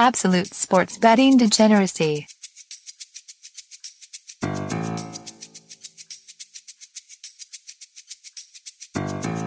[0.00, 2.26] Absolute sports betting degeneracy.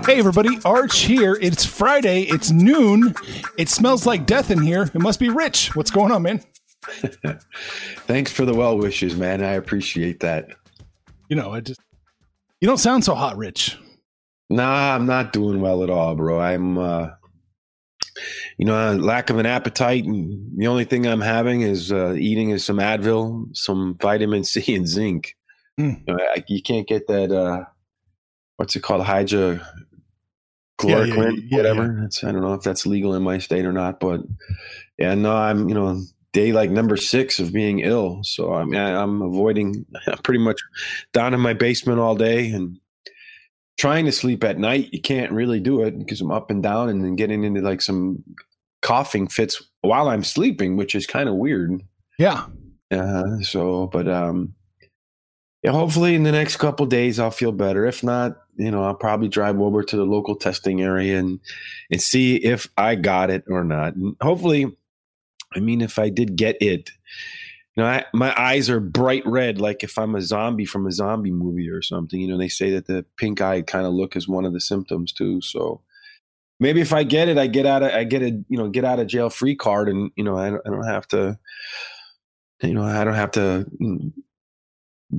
[0.05, 1.39] Hey everybody, Arch here.
[1.41, 3.15] It's Friday, it's noon.
[3.57, 4.83] It smells like death in here.
[4.93, 5.75] It must be Rich.
[5.75, 6.43] What's going on, man?
[8.05, 9.43] Thanks for the well wishes, man.
[9.43, 10.49] I appreciate that.
[11.29, 11.81] You know, I just
[12.61, 13.79] you don't sound so hot, Rich.
[14.51, 16.39] Nah, I'm not doing well at all, bro.
[16.39, 17.09] I'm uh
[18.57, 22.49] you know, lack of an appetite and the only thing I'm having is uh eating
[22.49, 25.35] is some Advil, some vitamin C and zinc.
[25.79, 26.01] Mm.
[26.07, 27.65] You, know, I, you can't get that uh
[28.57, 29.03] what's it called?
[29.03, 29.59] Hydra Yeah,
[30.83, 32.09] yeah, chloroquine, yeah, whatever.
[32.23, 34.21] I don't know if that's legal in my state or not, but
[34.97, 36.01] yeah, no, I'm you know
[36.33, 40.39] day like number six of being ill, so I mean I, I'm avoiding I'm pretty
[40.39, 40.59] much
[41.13, 42.79] down in my basement all day and
[43.77, 44.89] trying to sleep at night.
[44.91, 47.81] You can't really do it because I'm up and down and then getting into like
[47.81, 48.23] some
[48.81, 51.81] coughing fits while I'm sleeping, which is kind of weird.
[52.19, 52.45] Yeah.
[52.91, 54.53] Uh, so, but um,
[55.63, 57.85] yeah, hopefully in the next couple days I'll feel better.
[57.85, 61.39] If not, you know, I'll probably drive over to the local testing area and
[61.89, 63.95] and see if I got it or not.
[63.95, 64.75] And hopefully,
[65.55, 66.91] I mean, if I did get it,
[67.75, 70.91] you know, I, my eyes are bright red, like if I'm a zombie from a
[70.91, 72.19] zombie movie or something.
[72.19, 74.61] You know, they say that the pink eye kind of look is one of the
[74.61, 75.41] symptoms too.
[75.41, 75.81] So
[76.59, 78.85] maybe if I get it, I get out of I get a you know get
[78.85, 81.39] out of jail free card, and you know I don't, I don't have to,
[82.61, 84.13] you know, I don't have to mm,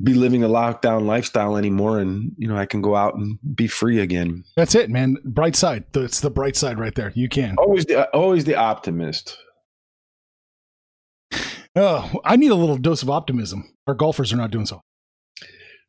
[0.03, 3.67] be living a lockdown lifestyle anymore, and you know I can go out and be
[3.67, 4.45] free again.
[4.57, 5.17] That's it, man.
[5.25, 5.85] Bright side.
[5.95, 7.13] It's the bright side right there.
[7.17, 7.57] You can.
[7.59, 9.39] Always the always the optimist.
[11.77, 13.75] Oh, I need a little dose of optimism.
[13.87, 14.81] Our golfers are not doing so.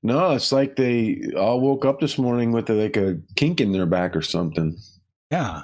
[0.02, 3.86] No, it's like they all woke up this morning with like a kink in their
[3.86, 4.78] back or something.
[5.32, 5.64] Yeah.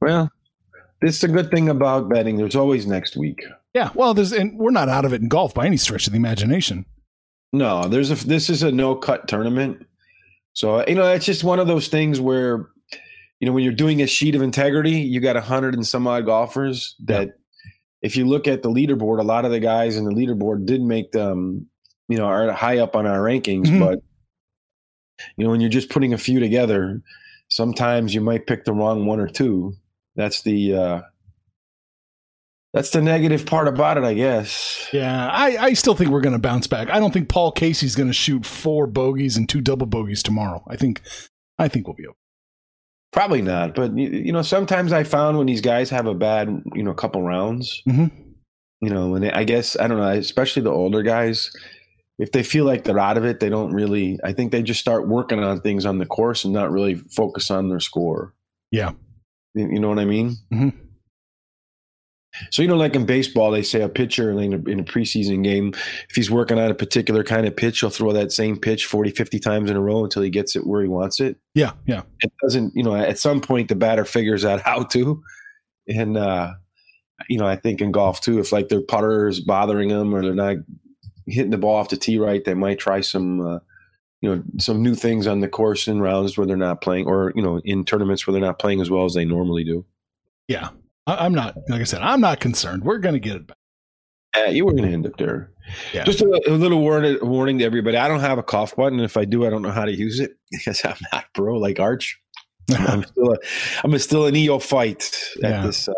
[0.00, 0.30] Well,
[1.00, 2.36] this is a good thing about betting.
[2.36, 3.44] There's always next week.
[3.74, 3.90] Yeah.
[3.94, 6.18] Well, there's and we're not out of it in golf by any stretch of the
[6.18, 6.84] imagination.
[7.52, 9.86] No, there's a this is a no cut tournament.
[10.54, 12.68] So you know, it's just one of those things where
[13.40, 16.06] you know when you're doing a sheet of integrity, you got a hundred and some
[16.06, 17.38] odd golfers that
[18.02, 20.80] if you look at the leaderboard, a lot of the guys in the leaderboard did
[20.82, 21.66] make them,
[22.08, 23.80] you know, are high up on our rankings, Mhm.
[23.80, 23.98] but
[25.36, 27.02] you know, when you're just putting a few together,
[27.48, 29.74] sometimes you might pick the wrong one or two.
[30.14, 31.00] That's the uh
[32.74, 34.88] that's the negative part about it, I guess.
[34.92, 36.90] Yeah, I, I still think we're going to bounce back.
[36.90, 40.62] I don't think Paul Casey's going to shoot four bogeys and two double bogeys tomorrow.
[40.68, 41.00] I think
[41.58, 42.16] I think we'll be okay.
[43.12, 46.62] Probably not, but you, you know, sometimes I found when these guys have a bad,
[46.74, 48.10] you know, couple rounds, Mhm.
[48.82, 51.50] you know, and I guess I don't know, especially the older guys,
[52.18, 54.18] if they feel like they're out of it, they don't really.
[54.24, 57.50] I think they just start working on things on the course and not really focus
[57.50, 58.34] on their score.
[58.70, 58.92] Yeah.
[59.54, 60.36] You know what I mean?
[60.52, 60.72] Mhm.
[62.50, 65.42] So you know, like in baseball, they say a pitcher in a, in a preseason
[65.44, 65.72] game,
[66.08, 69.10] if he's working on a particular kind of pitch, he'll throw that same pitch 40,
[69.10, 71.36] 50 times in a row until he gets it where he wants it.
[71.54, 71.72] Yeah.
[71.86, 72.02] Yeah.
[72.20, 75.22] It doesn't, you know, at some point the batter figures out how to.
[75.88, 76.52] And, uh,
[77.28, 80.22] you know, I think in golf too, if like their putter is bothering them or
[80.22, 80.56] they're not
[81.26, 83.58] hitting the ball off the tee right, they might try some, uh,
[84.20, 87.32] you know, some new things on the course in rounds where they're not playing or,
[87.34, 89.84] you know, in tournaments where they're not playing as well as they normally do.
[90.48, 90.70] Yeah.
[91.08, 92.84] I, I'm not, like I said, I'm not concerned.
[92.84, 93.56] We're going to get it back.
[94.36, 95.50] Uh, you were going to end up there.
[95.92, 96.04] Yeah.
[96.04, 97.96] Just a, a little warning, warning to everybody.
[97.96, 99.00] I don't have a cough button.
[99.00, 101.80] If I do, I don't know how to use it because I'm not pro like
[101.80, 102.20] Arch.
[102.76, 103.36] I'm still a,
[103.82, 105.62] I'm a, still an neophyte at Yeah.
[105.62, 105.92] this uh,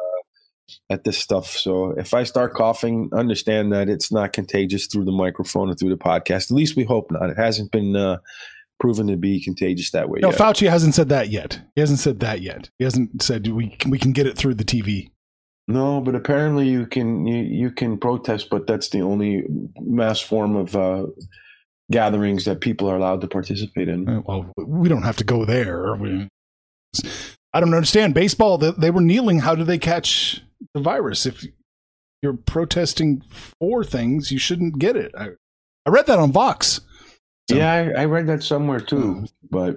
[0.88, 1.48] at this stuff.
[1.50, 5.90] So if I start coughing, understand that it's not contagious through the microphone or through
[5.90, 6.50] the podcast.
[6.50, 7.28] At least we hope not.
[7.30, 8.18] It hasn't been uh,
[8.80, 10.38] proven to be contagious that way No, yet.
[10.38, 11.60] Fauci hasn't said that yet.
[11.74, 12.70] He hasn't said that yet.
[12.78, 15.10] He hasn't said we can, we can get it through the TV.
[15.68, 19.44] no, but apparently you can you, you can protest, but that's the only
[19.80, 21.06] mass form of uh,
[21.92, 24.08] gatherings that people are allowed to participate in.
[24.08, 25.94] Uh, Well, we don't have to go there.
[25.96, 26.28] We-
[27.52, 28.58] I don't understand baseball.
[28.58, 29.40] They, they were kneeling.
[29.40, 30.42] How do they catch
[30.74, 31.26] the virus?
[31.26, 31.44] If
[32.22, 35.12] you're protesting for things, you shouldn't get it.
[35.18, 35.30] I,
[35.86, 36.80] I read that on Vox.
[37.50, 39.76] So- Yeah, I, I read that somewhere too, but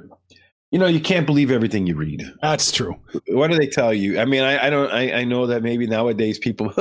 [0.71, 2.23] you know, you can't believe everything you read.
[2.41, 2.95] That's true.
[3.27, 4.19] What do they tell you?
[4.19, 4.91] I mean, I, I don't.
[4.91, 6.73] I, I know that maybe nowadays people.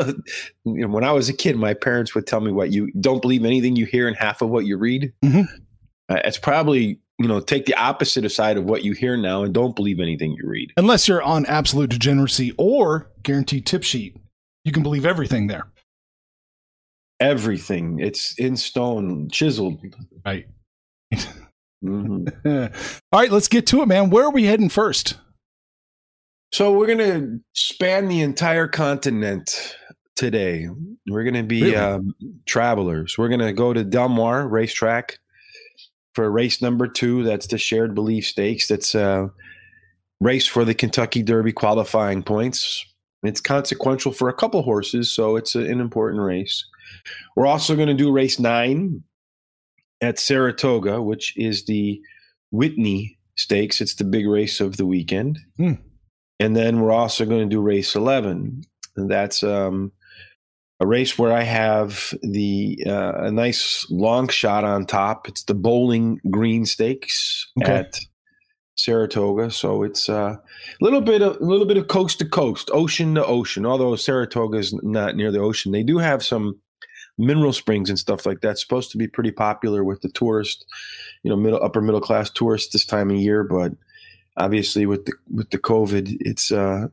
[0.64, 3.20] you know, when I was a kid, my parents would tell me what you don't
[3.20, 5.12] believe anything you hear and half of what you read.
[5.22, 5.46] Mhm.
[6.08, 9.52] Uh, it's probably you know take the opposite side of what you hear now and
[9.52, 10.72] don't believe anything you read.
[10.78, 14.16] Unless you're on absolute degeneracy or guaranteed tip sheet,
[14.64, 15.66] you can believe everything there.
[17.20, 19.80] Everything it's in stone, chiseled.
[20.24, 20.46] Right.
[21.84, 22.28] Mhm.
[23.12, 24.10] All right, let's get to it, man.
[24.10, 25.18] Where are we heading first?
[26.52, 29.76] So we're gonna span the entire continent
[30.16, 30.68] today.
[31.08, 31.76] We're gonna be Really?
[31.76, 32.14] um,
[32.46, 33.16] travelers.
[33.18, 35.18] We're gonna go to Del Mar Racetrack
[36.14, 37.22] for race number two.
[37.24, 38.68] That's the Shared Belief Stakes.
[38.68, 39.30] That's a
[40.20, 42.84] race for the Kentucky Derby qualifying points.
[43.24, 46.64] It's consequential for a couple horses, so it's a, an important race.
[47.34, 49.04] We're also going to do race nine
[50.02, 52.00] at Saratoga, which is the
[52.50, 53.80] Whitney Stakes.
[53.80, 55.38] It's the big race of the weekend.
[55.56, 55.74] Hmm.
[56.38, 58.62] And then we're also going to do race 11.
[58.96, 59.92] And that's um,
[60.80, 65.28] a race where I have the uh, a nice long shot on top.
[65.28, 67.72] It's the Bowling Green Stakes Okay.
[67.72, 67.94] at
[68.76, 69.50] Saratoga.
[69.50, 73.14] So it's uh, a little bit of a little bit of coast to coast, ocean
[73.14, 73.64] to ocean.
[73.64, 76.58] Although Saratoga is not near the ocean, they do have some
[77.18, 78.58] mineral springs and stuff like that.
[78.58, 80.64] Supposed to be pretty popular with the tourist,
[81.22, 83.44] you know, middle upper middle class tourists this time of year.
[83.44, 83.72] But
[84.36, 86.88] obviously, with the with the COVID, it's uh,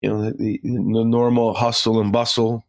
[0.00, 2.64] you know the, the normal hustle and bustle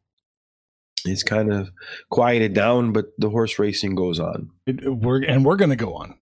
[1.05, 1.69] is kind of
[2.09, 4.49] quieted down, but the horse racing goes on.
[4.65, 6.17] It- we're and we're going to go on.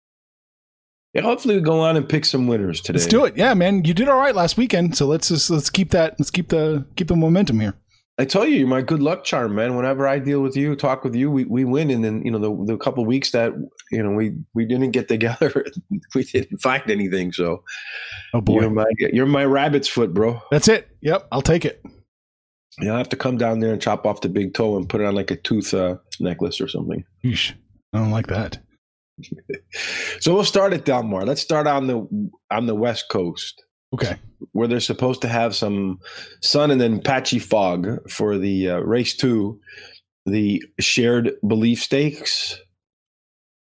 [1.14, 2.99] Yeah, hopefully we go on and pick some winners today.
[2.99, 3.37] Let's do it.
[3.37, 6.16] Yeah, man, you did all right last weekend, so let's just let's keep that.
[6.19, 7.75] Let's keep the keep the momentum here.
[8.16, 9.75] I tell you, you're my good luck charm, man.
[9.75, 11.90] Whenever I deal with you, talk with you, we, we win.
[11.90, 13.52] And then, you know, the, the couple weeks that,
[13.90, 15.64] you know, we, we didn't get together,
[16.14, 17.33] we didn't find anything.
[17.33, 17.64] So
[18.33, 20.40] Oh boy, you're my, you're my rabbit's foot, bro.
[20.52, 20.88] that's it.
[21.00, 21.83] Yep, I'll take it.
[22.78, 24.88] You know, I have to come down there and chop off the big toe and
[24.88, 27.04] put it on like a tooth uh, necklace or something.
[27.25, 27.52] Yeesh,
[27.92, 28.59] I don't like that.
[30.21, 31.25] So we'll start at Del Mar.
[31.25, 33.63] Let's start on the, on the West coast.
[33.95, 34.17] Okay,
[34.53, 36.01] where they're supposed to have some
[36.41, 39.61] sun and then patchy fog for the uh, race two,
[40.27, 42.59] the shared belief stakes.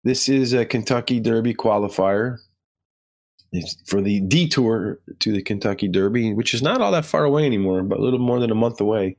[0.05, 2.39] This is a Kentucky Derby qualifier.
[3.51, 7.45] It's for the detour to the Kentucky Derby, which is not all that far away
[7.45, 9.17] anymore, but a little more than a month away.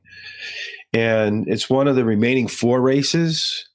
[0.92, 3.68] And it's one of the remaining four races.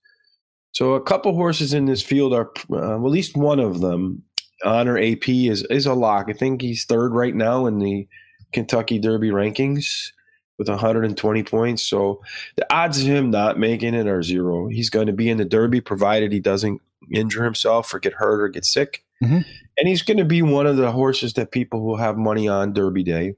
[0.71, 4.23] So a couple horses in this field are, uh, at least one of them
[4.65, 6.27] Honor AP is is a lock.
[6.29, 8.07] I think he's third right now in the
[8.51, 10.11] Kentucky Derby rankings
[10.57, 11.83] with 120 points.
[11.83, 12.21] So
[12.57, 14.67] the odds of him not making it are zero.
[14.67, 18.41] He's going to be in the Derby provided he doesn't injure himself or get hurt
[18.41, 19.03] or get sick.
[19.23, 19.45] Mhm.
[19.77, 22.73] And he's going to be one of the horses that people will have money on
[22.73, 23.35] Derby Day.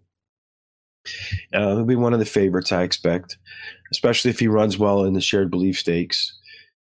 [1.54, 3.38] Uh, he'll be one of the favorites, I expect,
[3.92, 6.38] especially if he runs well in the shared belief stakes.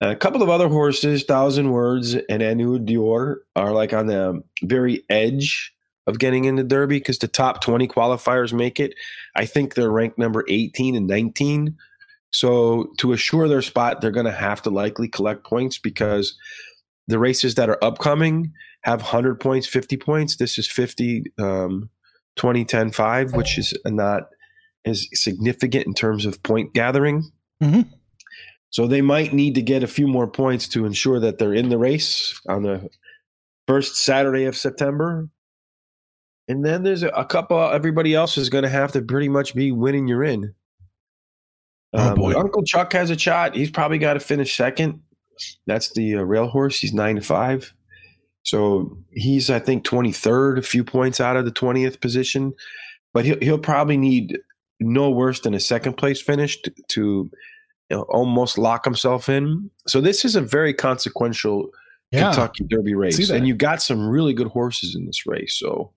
[0.02, 5.04] A couple of other horses, Thousand Words and Anu Dior, are like on the very
[5.10, 5.74] edge
[6.08, 8.94] of getting into Derby because the top 20 qualifiers make it.
[9.36, 11.78] I think they're ranked number 18 and 19.
[12.32, 16.38] So to assure their spot, they're going to have to likely collect points because
[17.08, 20.36] the races that are upcoming have 100 points, 50 points.
[20.36, 21.90] This is 50, um,
[22.36, 24.24] 20, 10, 5, which is not
[24.86, 27.32] as significant in terms of point gathering.
[27.64, 27.90] Mhm.
[28.75, 31.70] So they might need to get a few more points to ensure that they're in
[31.70, 32.89] the race on the
[33.70, 35.29] first Saturday of September.
[36.50, 39.55] And then there's a, a couple, everybody else is going to have to pretty much
[39.55, 40.53] be winning you're in.
[41.94, 42.34] Oh, boy.
[42.38, 43.55] Uncle Chuck has a shot.
[43.55, 45.01] He's probably got to finish second.
[45.65, 46.77] That's the uh, rail horse.
[46.77, 47.74] He's nine to five.
[48.44, 52.53] So he's, I think, 23rd, a few points out of the 20th position.
[53.13, 54.38] But he'll, he'll probably need
[54.82, 57.32] no worse than a second place finish to, to
[57.92, 59.70] almost lock himself in.
[59.88, 61.70] So this is a very consequential
[62.12, 62.32] Yeah.
[62.32, 65.58] Kentucky Derby race, and you got some really good horses in this race.
[65.58, 65.92] So,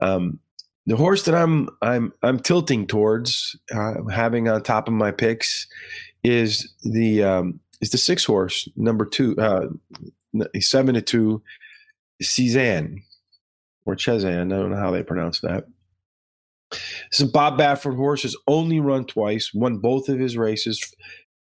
[0.00, 0.40] um,
[0.86, 5.66] the horse that I'm I'm I'm tilting towards uh, having on top of my picks
[6.22, 9.68] is the um, is the six horse number two uh,
[10.60, 11.42] seven to two
[12.20, 13.02] Cezanne
[13.86, 14.52] or Chezanne.
[14.52, 15.66] I don't know how they pronounce that.
[17.12, 18.22] Is Bob Baffert horse.
[18.22, 19.52] Has only run twice.
[19.54, 20.80] Won both of his races,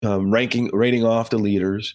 [0.03, 1.95] um, ranking rating off the leaders.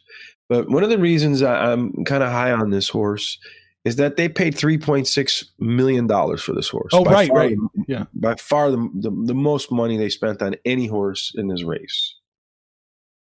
[0.50, 3.38] But one of the reasons I, I'm kind of high on this horse
[3.86, 6.92] is that they paid 3.6 million dollars for this horse.
[6.94, 7.56] Oh, By right, far right.
[7.58, 8.06] the- Yeah.
[8.14, 12.16] by far the, the the most money they spent on any horse in this race.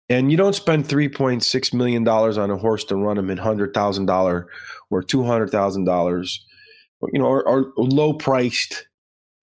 [0.07, 3.73] And you don't spend 3.6 million dollars on a horse to run him in hundred
[3.73, 4.47] thousand dollar
[4.91, 6.45] or two hundred thousand dollars,
[7.11, 8.87] you know, or, or low priced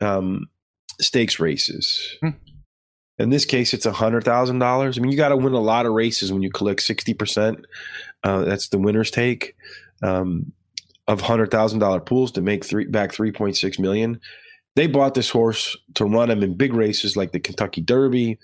[0.03, 0.49] um,
[1.01, 2.17] stakes races.
[2.21, 2.31] Hmm.
[3.19, 4.99] In this case, it's hundred thousand dollars.
[4.99, 7.65] I mean, you got to win a lot of races when you collect sixty percent.
[8.25, 9.55] Uh, that's the winner's take
[10.03, 10.53] um,
[11.07, 14.21] of hundred thousand dollar pools to make three back three point six million.
[14.75, 18.39] They bought this horse to run him in big races like the Kentucky Derby,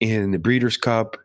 [0.00, 1.16] in the Breeders' Cup.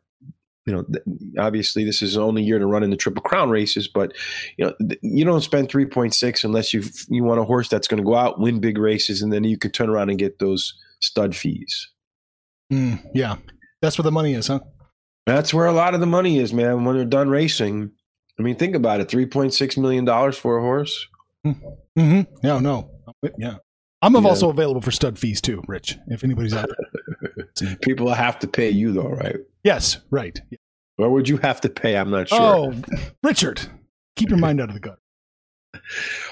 [0.66, 1.04] You know, th-
[1.38, 4.14] obviously this is the only year to run in the Triple Crown races, but
[4.58, 7.70] you know th- you don't spend three point six unless you you want a horse
[7.70, 10.18] that's going to go out win big races, and then you could turn around and
[10.20, 11.90] get those stud fees.
[12.74, 13.36] Mm, yeah.
[13.82, 14.60] That's where the money is, huh?
[15.28, 16.84] That's where a lot of the money is, man.
[16.84, 17.92] When they're done racing,
[18.40, 21.08] I mean, think about it: three point six million dollars for a horse.
[21.46, 22.22] Mm-hmm.
[22.44, 22.90] No, no.
[23.38, 23.58] Yeah.
[24.02, 24.28] I'm Yeah.
[24.30, 26.70] also available for stud fees too, Rich, if anybody's out
[27.56, 27.76] there.
[27.82, 29.38] People have to pay you, though, right?
[29.66, 30.40] Yes, right.
[31.00, 31.98] Or would you have to pay?
[31.98, 32.40] I'm not sure.
[32.40, 32.74] Oh,
[33.24, 33.62] Richard,
[34.16, 35.00] keep your mind out of the gutter.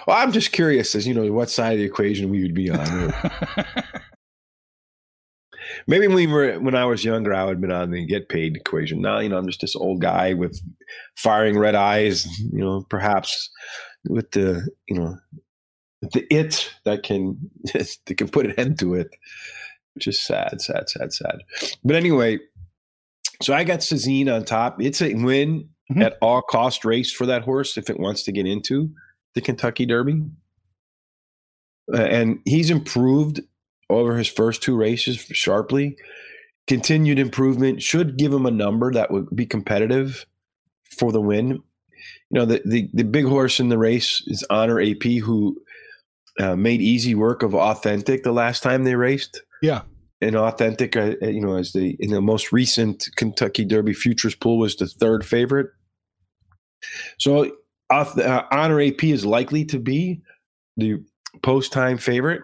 [0.07, 2.69] Well, I'm just curious as you know what side of the equation we would be
[2.69, 3.13] on.
[5.87, 8.29] Maybe when we were when I was younger, I would have been on the get
[8.29, 9.01] paid equation.
[9.01, 10.61] Now, you know, I'm just this old guy with
[11.17, 12.25] firing red eyes.
[12.39, 13.49] You know, perhaps
[14.07, 15.17] with the you know
[16.01, 17.37] the it that can
[17.73, 19.09] that can put an end to it,
[19.95, 21.43] which is sad, sad, sad, sad.
[21.83, 22.39] But anyway,
[23.43, 24.81] so I got Cezanne on top.
[24.81, 26.03] It's a win Mhm.
[26.03, 28.89] at all cost race for that horse if it wants to get into
[29.35, 30.23] the Kentucky Derby.
[31.93, 33.41] Uh, and he's improved
[33.89, 35.97] over his first two races sharply.
[36.67, 40.25] Continued improvement should give him a number that would be competitive
[40.97, 41.50] for the win.
[41.50, 41.62] You
[42.31, 45.62] know, the, the, the big horse in the race is Honor AP, who
[46.39, 49.41] uh, made easy work of Authentic the last time they raced.
[49.62, 49.81] Yeah.
[50.24, 54.58] And Authentic, uh, you know, as the in the most recent Kentucky Derby futures pool
[54.58, 55.68] was the third favorite.
[57.20, 57.51] So
[57.89, 60.22] uh, Honor AP is likely to be
[60.77, 61.03] the
[61.42, 62.42] post time favorite.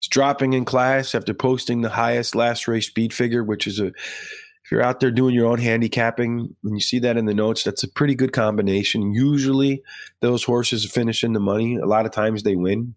[0.00, 3.86] It's dropping in class after posting the highest last race speed figure, which is a
[3.86, 7.64] if you're out there doing your own handicapping and you see that in the notes,
[7.64, 9.12] that's a pretty good combination.
[9.12, 9.82] Usually
[10.20, 11.76] those horses finish in the money.
[11.76, 12.94] A lot of times they win.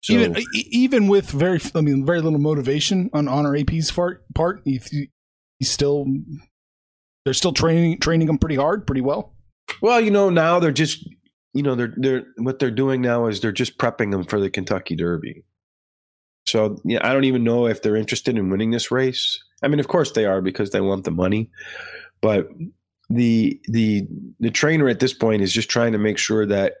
[0.00, 3.90] So, even uh, e- even with very, I mean, very little motivation on Honor AP's
[3.90, 4.80] part, part he,
[5.58, 6.06] he's still
[7.24, 9.34] they're still training training him pretty hard, pretty well.
[9.82, 11.06] well, you know, now they're just
[11.52, 14.50] you know, they're they're what they're doing now is they're just prepping them for the
[14.50, 15.44] Kentucky Derby.
[16.46, 19.42] So yeah, I don't even know if they're interested in winning this race.
[19.62, 21.50] I mean, of course they are because they want the money,
[22.20, 22.48] but
[23.10, 24.06] the the
[24.40, 26.74] the trainer at this point is just trying to make sure that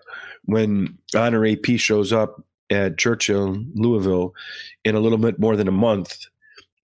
[0.44, 4.34] when Honor AP shows up at Churchill, Louisville,
[4.84, 6.18] in a little bit more than a month,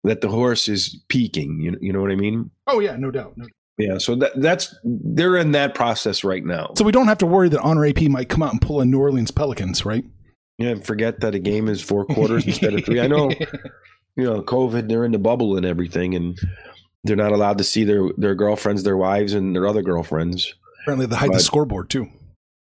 [0.03, 1.59] that the horse is peaking.
[1.61, 2.51] You you know what I mean?
[2.67, 3.37] Oh yeah, no doubt.
[3.37, 3.51] No doubt.
[3.77, 3.97] Yeah.
[3.97, 6.71] So that that's they're in that process right now.
[6.77, 8.85] So we don't have to worry that Honor AP might come out and pull a
[8.85, 10.05] New Orleans Pelicans, right?
[10.57, 12.99] Yeah, and forget that a game is four quarters instead of three.
[12.99, 13.29] I know,
[14.15, 16.37] you know, COVID, they're in the bubble and everything, and
[17.03, 20.53] they're not allowed to see their their girlfriends, their wives, and their other girlfriends.
[20.83, 22.07] Apparently, they hide the scoreboard too.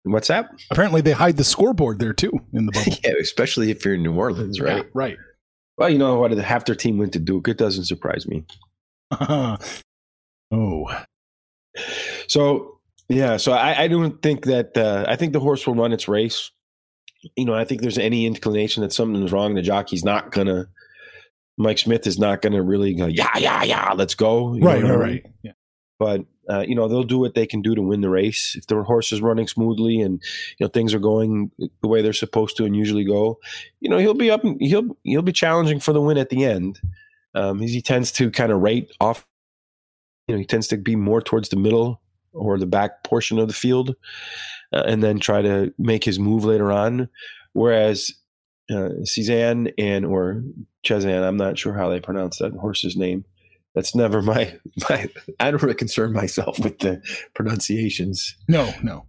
[0.05, 0.49] What's that?
[0.71, 2.93] Apparently, they hide the scoreboard there too in the bubble.
[3.03, 4.77] yeah, especially if you're in New Orleans, right?
[4.77, 5.17] Yeah, right.
[5.77, 6.31] Well, you know what?
[6.31, 7.47] Half their team went to Duke.
[7.47, 8.45] It doesn't surprise me.
[9.19, 9.57] oh.
[12.27, 15.93] So yeah, so I, I don't think that uh, I think the horse will run
[15.93, 16.51] its race.
[17.35, 19.55] You know, I think there's any inclination that something's wrong.
[19.55, 20.67] The jockey's not gonna.
[21.57, 23.07] Mike Smith is not gonna really go.
[23.07, 23.93] Yeah, yeah, yeah.
[23.93, 24.55] Let's go.
[24.55, 25.25] You Right, know right, right.
[25.43, 25.51] Yeah.
[25.97, 28.55] But uh, you know they'll do what they can do to win the race.
[28.55, 30.21] If the horse is running smoothly and
[30.57, 33.39] you know things are going the way they're supposed to and usually go,
[33.79, 34.41] you know he'll be up.
[34.59, 36.79] He'll he'll be challenging for the win at the end.
[37.33, 39.25] Um, he tends to kind of rate off.
[40.27, 42.01] You know he tends to be more towards the middle
[42.33, 43.95] or the back portion of the field,
[44.73, 47.09] uh, and then try to make his move later on.
[47.53, 48.11] Whereas
[48.69, 50.43] uh, Cezanne and or
[50.83, 53.23] Chezanne, I'm not sure how they pronounce that horse's name
[53.75, 54.57] that's never my
[54.89, 55.09] my.
[55.39, 57.01] I don't really concern myself with the
[57.35, 58.35] pronunciations.
[58.47, 59.05] No, no.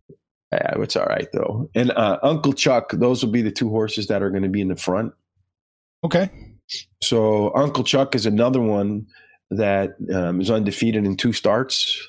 [0.52, 1.70] Uh, it's all right though.
[1.74, 4.60] And uh, Uncle Chuck, those will be the two horses that are going to be
[4.60, 5.12] in the front.
[6.04, 6.30] Okay.
[7.02, 9.06] So Uncle Chuck is another one
[9.50, 12.00] that um, is undefeated in two starts,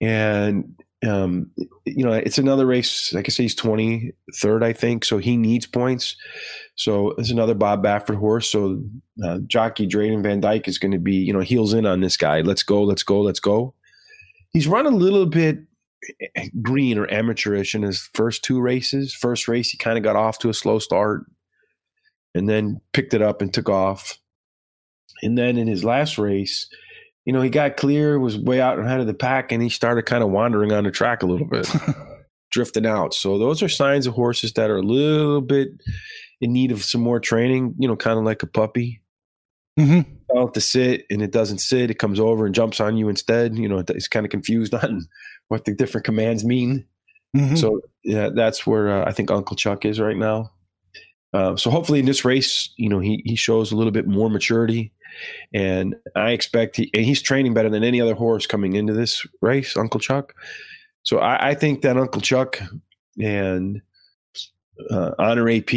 [0.00, 0.74] and
[1.06, 1.50] um,
[1.86, 3.12] you know it's another race.
[3.14, 5.04] Like I say, he's twenty third, I think.
[5.06, 6.16] So he needs points.
[6.80, 8.50] So it's another Bob Baffert horse.
[8.50, 8.82] So
[9.22, 12.16] uh, jockey Drayden Van Dyke is going to be you know heels in on this
[12.16, 12.40] guy.
[12.40, 13.74] Let's go, let's go, let's go.
[14.54, 15.58] He's run a little bit
[16.62, 19.12] green or amateurish in his first two races.
[19.12, 21.26] First race, he kind of got off to a slow start
[22.34, 24.18] and then picked it up and took off.
[25.22, 26.66] And then in his last race,
[27.26, 30.06] you know, he got clear, was way out ahead of the pack, and he started
[30.06, 31.70] kind of wandering on the track a little bit,
[32.50, 33.12] drifting out.
[33.12, 35.68] So those are signs of horses that are a little bit
[36.40, 39.02] in need of some more training, you know, kind of like a puppy.
[39.78, 40.16] Mm-hmm.
[40.52, 43.58] To sit and it doesn't sit, it comes over and jumps on you instead.
[43.58, 45.06] You know, it's kind of confused on
[45.48, 46.86] what the different commands mean.
[47.36, 47.56] Mm-hmm.
[47.56, 50.50] So yeah, that's where uh, I think Uncle Chuck is right now.
[51.32, 54.30] Uh, so hopefully in this race, you know, he he shows a little bit more
[54.30, 54.92] maturity,
[55.54, 59.24] and I expect he and he's training better than any other horse coming into this
[59.40, 60.34] race, Uncle Chuck.
[61.02, 62.60] So I, I think that Uncle Chuck
[63.20, 63.80] and
[64.90, 65.70] uh, Honor AP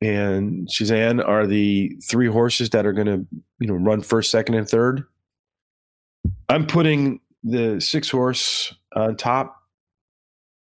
[0.00, 3.26] and Cezanne are the three horses that are going to
[3.58, 5.04] you know run first, second, and third.
[6.48, 9.56] I'm putting the six horse on top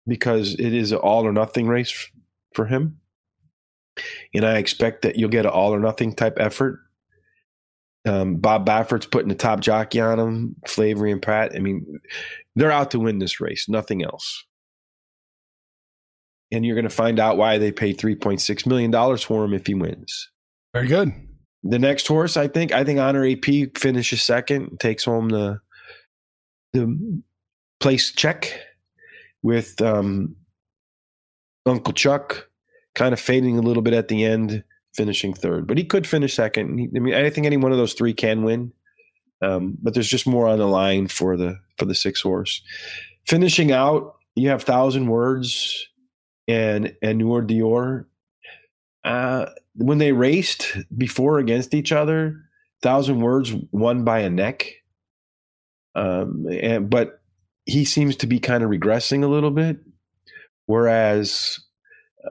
[0.06, 2.10] because it is an all or nothing race
[2.54, 2.98] for him.
[4.34, 6.80] And I expect that you'll get an all or nothing type effort.
[8.06, 11.52] Um, Bob Baffert's putting the top jockey on him, Flavien Prat.
[11.54, 12.00] I mean,
[12.54, 14.44] they're out to win this race, nothing else.
[16.54, 19.74] And you're going to find out why they paid $3.6 million for him if he
[19.74, 20.30] wins.
[20.72, 21.12] Very good.
[21.64, 25.60] The next horse, I think, I think Honor AP finishes second, takes home the
[26.72, 27.22] the
[27.80, 28.60] place check
[29.42, 30.36] with um,
[31.66, 32.48] Uncle Chuck
[32.94, 34.64] kind of fading a little bit at the end,
[34.94, 35.66] finishing third.
[35.66, 36.90] But he could finish second.
[36.94, 38.72] I mean, I think any one of those three can win.
[39.42, 42.62] Um, but there's just more on the line for the for the six horse.
[43.26, 45.86] Finishing out, you have thousand words
[46.48, 48.06] and and Noor Dior.
[49.04, 52.40] Uh, when they raced before against each other,
[52.82, 54.66] thousand words won by a neck.
[55.94, 57.20] Um, and but
[57.66, 59.78] he seems to be kind of regressing a little bit,
[60.66, 61.58] whereas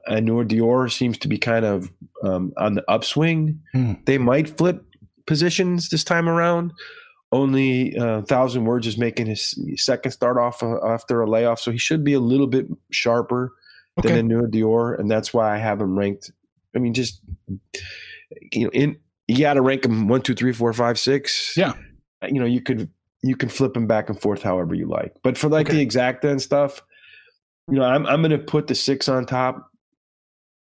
[0.10, 1.91] Anur Dior seems to be kind of
[2.23, 3.62] um, on the upswing.
[3.73, 3.93] Hmm.
[4.06, 4.84] They might flip
[5.26, 6.73] positions this time around.
[7.32, 11.71] Only uh, Thousand Words is making his second start off uh, after a layoff, so
[11.71, 13.54] he should be a little bit sharper
[13.99, 14.13] Okay.
[14.13, 16.32] than Anur Dior, and that's why I have them ranked.
[16.75, 17.21] I mean, just
[18.51, 21.53] you know, in you got to rank them one, two, three, four, five, six.
[21.56, 21.73] Yeah.
[22.27, 22.89] you know, you could
[23.21, 25.13] you can flip them back and forth however you like.
[25.23, 25.77] But for like Okay.
[25.77, 26.82] the exacta and stuff,
[27.69, 29.69] you know, I'm I'm to put the six on top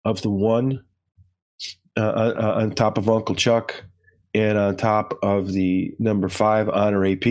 [0.05, 0.85] of the one,
[1.97, 3.83] uh, uh, on top of Uncle Chuck,
[4.35, 7.27] and on top of the number five Honor AP.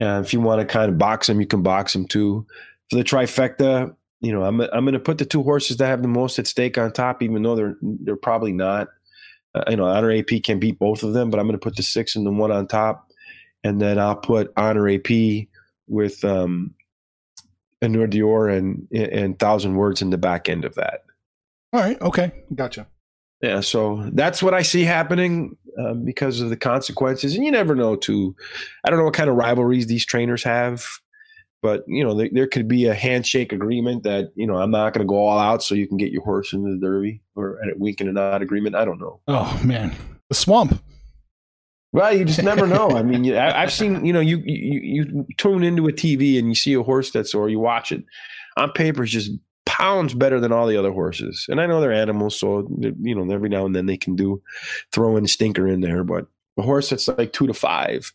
[0.00, 2.46] And if you want to kind of box them, you can box them too.
[2.90, 3.94] For the trifecta,
[4.24, 6.46] you know, I'm I'm going to put the two horses that have the most at
[6.46, 8.88] stake on top, even though they're they're probably not.
[9.54, 11.76] Uh, you know, Honor AP can beat both of them, but I'm going to put
[11.76, 13.12] the six and the one on top
[13.64, 15.46] and then I'll put Honor AP
[15.88, 16.74] with um,
[17.82, 21.00] Anur Dior and and Thousand Words in the back end of that.
[21.72, 22.00] All right.
[22.00, 22.30] Okay.
[22.54, 22.86] Gotcha.
[23.42, 27.74] Yeah, so that's what I see happening um, because of the consequences, and you never
[27.74, 27.96] know.
[27.96, 28.36] Too,
[28.84, 30.86] I don't know what kind of rivalries these trainers have,
[31.64, 34.92] but you know there, there could be a handshake agreement that you know I'm not
[34.92, 37.54] going to go all out so you can get your horse into the Derby, or
[37.54, 38.76] a wink and a nod agreement.
[38.76, 39.20] I don't know.
[39.28, 39.96] Oh man,
[40.28, 40.78] the swamp.
[41.92, 42.90] Well, you just never know.
[42.90, 46.38] I mean, you, I, I've seen, you know, you, you you tune into a TV
[46.38, 48.04] and you see a horse that's, or you watch it
[48.58, 49.30] on paper is just
[49.64, 51.46] pounds better than all the other horses.
[51.48, 54.42] And I know they're animals, so you know every now and then they can do
[54.92, 58.12] throw in a stinker in there, but a horse that's like two to five,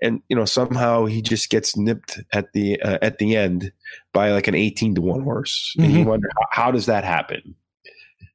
[0.00, 3.72] and you know somehow he just gets nipped at the uh, at the end
[4.14, 6.06] by like an eighteen to one horse, and you Mhm.
[6.06, 7.54] wonder how, how does that happen?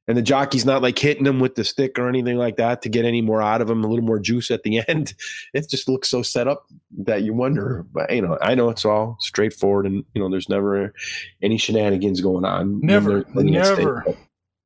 [0.06, 2.88] And the jockey's not like hitting him with the stick or anything like that to
[2.88, 5.12] get any more out of him, a little more juice at the end.
[5.52, 6.64] It just looks so set up
[7.04, 7.84] that you wonder.
[7.92, 10.94] But you know, I know it's all straightforward, and you know, there's never
[11.42, 12.80] any shenanigans going on.
[12.80, 13.78] Never, there's money at stake.
[13.80, 14.04] never.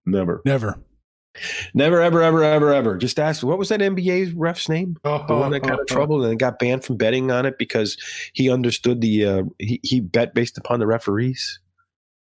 [0.07, 0.79] never, Never.
[1.75, 2.97] Never, ever, ever, ever, ever.
[2.97, 4.97] Just ask what was that NBA ref's name?
[5.05, 7.97] Oh, the one that got in trouble and got banned from betting on it because
[8.33, 11.61] he understood the uh, he, he bet based upon the referees.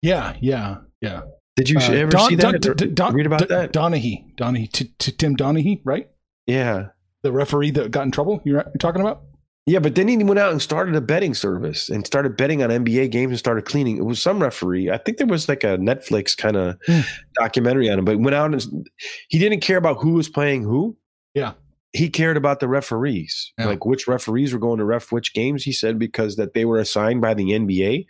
[0.01, 1.21] Yeah, yeah, yeah.
[1.55, 2.65] Did you Uh, ever Don- see that?
[2.65, 3.73] or D- Don- read about that?
[3.73, 6.09] Donahue, Donahue, T- T- Tim Donahue, right?
[6.47, 6.87] yeah,
[7.23, 8.41] The referee that got in trouble.
[8.45, 9.23] You're, you're talking about?
[9.65, 9.79] Yeah.
[9.79, 13.11] But then he went out and started a betting service and started betting on NBA
[13.11, 13.97] games and started cleaning.
[13.97, 14.89] It was some referee.
[14.89, 17.01] I think there was like a Netflix kind of Hmm.
[17.35, 18.05] documentary on him.
[18.05, 18.87] But went out and
[19.27, 20.97] he didn't care about who was playing who.
[21.33, 21.53] Yeah.
[21.91, 23.65] He cared about the referees, Yeah.
[23.65, 25.63] like which referees were going to ref which games.
[25.63, 28.05] He said because that they were assigned by the NBA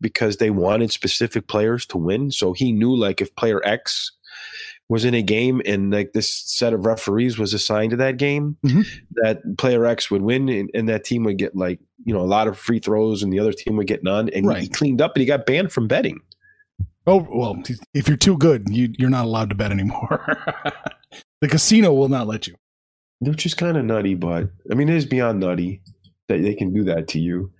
[0.00, 2.32] because they wanted specific players to win.
[2.32, 4.10] So he knew like if player X
[4.92, 8.58] was in a game and like this set of referees was assigned to that game,
[8.62, 8.84] Mhm.
[9.22, 12.28] that player X would win and, and that team would get like, you know, a
[12.28, 14.28] lot of free throws and the other team would get none.
[14.28, 16.20] And he cleaned up and he got banned from betting.
[17.06, 17.56] Oh well,
[17.94, 20.36] if you're too good, you, you're not allowed to bet anymore.
[21.40, 22.54] the casino will not let you.
[23.20, 25.80] Which is kind of nutty, but I mean, it is beyond nutty
[26.28, 27.50] that they can do that to you.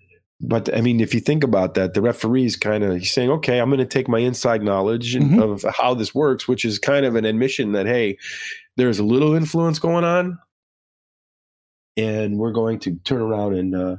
[0.45, 3.61] But I mean, if you think about that, the referee's kind of he's saying, "Okay,
[3.61, 5.41] I'm going to take my inside knowledge Mhm.
[5.41, 8.19] of how this works," which is kind of an admission that hey,
[8.77, 10.39] there's a little influence going on,
[11.97, 13.97] and we're going to turn around and uh,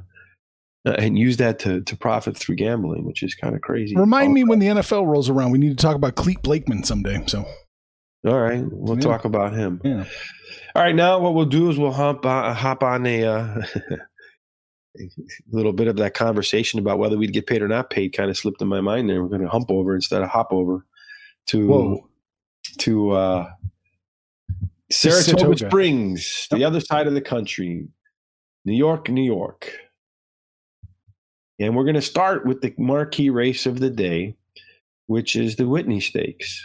[0.86, 3.96] uh, and use that to to profit through gambling, which is kind of crazy.
[3.96, 5.50] Remind me when the NFL rolls around.
[5.50, 7.22] We need to talk about Clete Blakeman someday.
[7.26, 7.46] So
[8.26, 9.02] All right, we'll Yeah.
[9.02, 9.80] talk about him.
[9.84, 10.04] yeah,
[10.74, 13.62] All right, now what we'll do is we'll hop on, hop on a, uh,
[14.98, 15.08] a
[15.50, 18.12] little bit of that conversation about whether we'd get paid or not paid.
[18.12, 19.22] Kind of slipped in my mind there.
[19.22, 20.86] We're going to hump over instead of hop over
[21.46, 22.08] to Whoa.
[22.78, 23.50] to uh,
[24.90, 25.66] Saratoga, Saratoga.
[25.68, 27.88] Springs, the other side of the country,
[28.64, 29.70] New York, New York.
[31.58, 34.36] And we're going to start with the marquee race of the day,
[35.06, 36.62] which is the Whitney Stakes.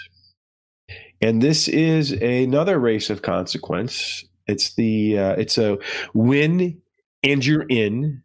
[1.22, 4.26] And this is another race of consequence.
[4.48, 5.78] It's the uh, it's a
[6.14, 6.82] win
[7.24, 8.24] and you're in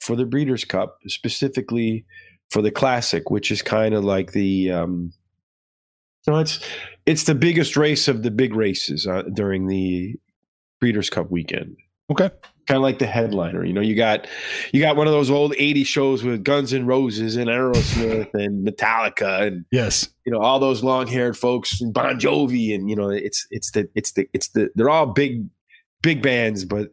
[0.00, 2.04] for the Breeders' Cup, specifically
[2.50, 5.12] for the Classic, which is kind of like the um,
[6.22, 6.60] so it's
[7.06, 10.16] it's the biggest race of the big races uh, during the
[10.80, 11.76] Breeders' Cup weekend
[12.10, 12.30] okay.
[12.66, 13.64] kind of like the headliner.
[13.64, 14.26] You know, you got
[14.72, 18.66] you got one of those old '80s shows with Guns N' Roses and Aerosmith and
[18.66, 20.08] Metallica and Yes.
[20.26, 23.88] you know all those long-haired folks, and Bon Jovi, and you know it's it's the
[23.94, 25.46] it's the it's the they're all big
[26.02, 26.90] big bands, but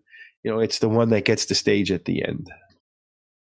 [0.48, 2.50] you know it's the one that gets the stage at the end.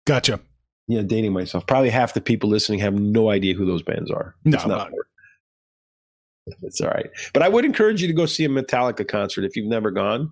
[0.06, 0.40] Gotcha.
[0.88, 1.66] You know, dating myself.
[1.66, 4.36] Probably half the people listening have no idea who those bands are.
[4.46, 4.92] No, It's not.
[4.92, 9.44] uh, It's all right, but I would encourage you to go see a Metallica concert
[9.46, 10.30] if you've never gone.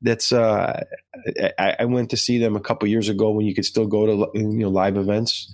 [0.00, 0.82] That's uh,
[1.58, 4.06] I, I went to see them a couple years ago when you could still go
[4.06, 5.52] to you know live events,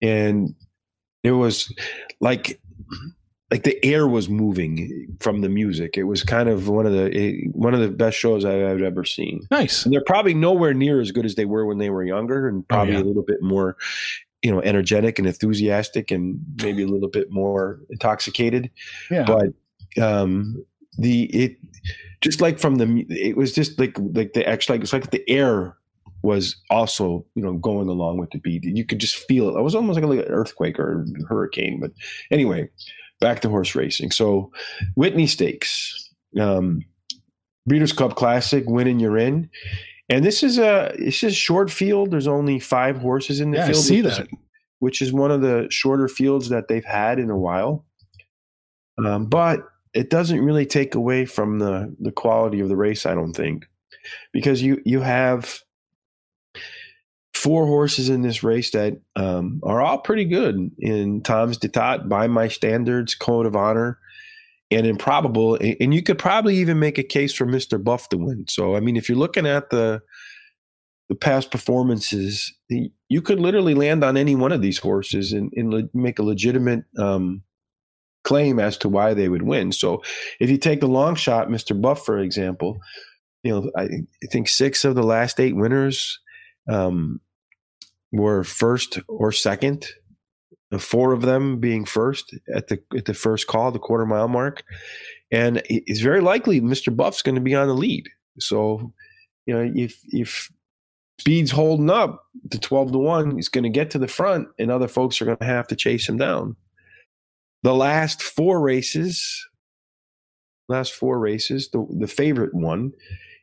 [0.00, 0.54] and
[1.24, 1.74] it was
[2.20, 2.60] like
[3.50, 5.98] like the air was moving from the music.
[5.98, 9.04] It was kind of one of the eh, one of the best shows I've ever
[9.04, 9.40] seen.
[9.50, 9.84] Nice.
[9.84, 12.66] And they're probably nowhere near as good as they were when they were younger, and
[12.68, 13.00] probably yeah.
[13.00, 13.76] a little bit more,
[14.42, 18.70] you know, energetic and enthusiastic, and maybe a little bit more intoxicated.
[19.10, 19.24] Yeah.
[19.24, 20.64] But um,
[20.96, 21.56] the it
[22.20, 25.28] just like from the it was just like like the actually like it's like the
[25.28, 25.76] air
[26.22, 28.62] was also you know going along with the beat.
[28.62, 29.58] You could just feel it.
[29.58, 31.80] It was almost like, a, like an earthquake or hurricane.
[31.80, 31.92] But
[32.30, 32.68] anyway,
[33.20, 34.10] back to horse racing.
[34.10, 34.50] So
[34.94, 36.08] Whitney Stakes.
[36.38, 36.84] Um,
[37.66, 39.50] Breeders' Cup Classic, winning you're in.
[40.08, 42.10] And this is a it's just short field.
[42.10, 43.84] There's only five horses in the yeah, I field.
[43.84, 44.28] see which is- that.
[44.78, 47.84] which is one of the shorter fields that they've had in a while.
[48.98, 49.60] Um, but
[49.94, 53.66] it doesn't really take away from the the quality of the race, I don't think,
[54.32, 55.60] because you you have
[57.40, 62.26] four horses in this race that um, are all pretty good in Tom's D'Etat, by
[62.26, 63.98] my standards, Code of Honor,
[64.70, 68.44] and Improbable, and you could probably even make a case for Mister Buff to win.
[68.48, 70.02] So, I mean, if you're looking at the
[71.08, 75.72] the past performances, you could literally land on any one of these horses and, and
[75.72, 77.42] le- make a legitimate um,
[78.22, 79.72] claim as to why they would win.
[79.72, 80.02] So,
[80.38, 81.80] if you take the long shot, Mr.
[81.80, 82.78] Buff, for example,
[83.42, 86.20] you know, I, I think six of the last eight winners
[86.68, 87.20] um,
[88.12, 89.86] were first or second
[90.78, 94.62] four of them being first at the at the first call, the quarter mile mark,
[95.30, 96.94] and it's very likely Mr.
[96.94, 98.08] Buff's going to be on the lead.
[98.38, 98.92] So,
[99.46, 100.50] you know, if if
[101.18, 104.70] speed's holding up to twelve to one, he's going to get to the front, and
[104.70, 106.56] other folks are going to have to chase him down.
[107.62, 109.48] The last four races,
[110.68, 112.92] last four races, the the favorite one,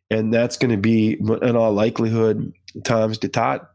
[0.10, 2.54] and that's going to be in all likelihood
[2.86, 3.70] Tom's D'Etat.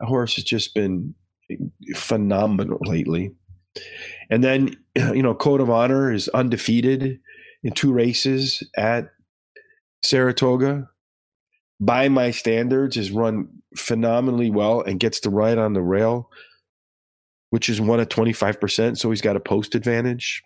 [0.00, 1.14] A horse has just been
[1.94, 3.32] phenomenal lately.
[4.30, 7.20] And then, you know, Code of Honor is undefeated
[7.62, 9.10] in two races at
[10.02, 10.88] Saratoga.
[11.80, 16.30] By my standards, is run phenomenally well and gets to ride on the rail,
[17.50, 18.96] which is one at 25%.
[18.96, 20.42] So he's got a post advantage.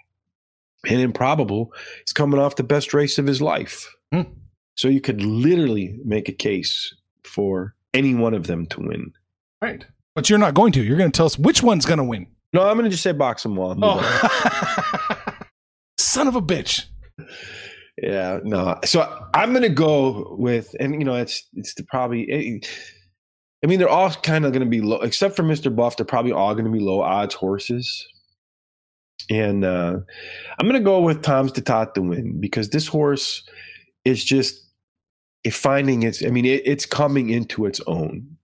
[0.89, 1.73] And Improbable
[2.07, 3.87] is coming off the best race of his life.
[4.13, 4.23] Hmm.
[4.77, 9.13] So you could literally make a case for any one of them to win.
[9.62, 9.85] Right.
[10.14, 10.83] But you're not going to.
[10.83, 12.27] You're going to tell us which one's going to win.
[12.53, 13.77] No, I'm going to just say box them all.
[13.81, 15.18] Oh.
[15.99, 16.87] Son of a bitch.
[18.03, 18.79] Yeah, no.
[18.85, 22.23] So I'm going to go with, and you know, it's it's the probably.
[22.23, 22.68] It,
[23.62, 25.75] I mean, they're all kind of going to be low, except for Mr.
[25.75, 25.97] Buff.
[25.97, 28.07] They're probably all going to be low odds horses.
[29.31, 29.99] And uh,
[30.59, 33.42] I'm going to go with Tom's D'Etat to win because this horse
[34.05, 34.64] is just
[35.51, 36.25] finding its.
[36.25, 38.38] I mean, it, it's coming into its own.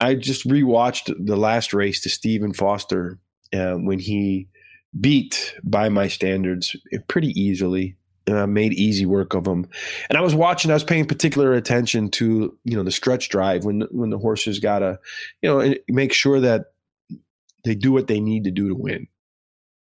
[0.00, 3.18] I just rewatched the last race to Stephen Foster
[3.52, 4.48] uh, when he
[4.98, 6.76] beat by my standards
[7.08, 7.96] pretty easily.
[8.28, 9.66] Uh, made easy work of him,
[10.10, 10.70] and I was watching.
[10.70, 14.58] I was paying particular attention to you know the stretch drive when when the horses
[14.58, 15.00] gotta
[15.40, 16.66] you know make sure that
[17.64, 19.06] they do what they need to do to win.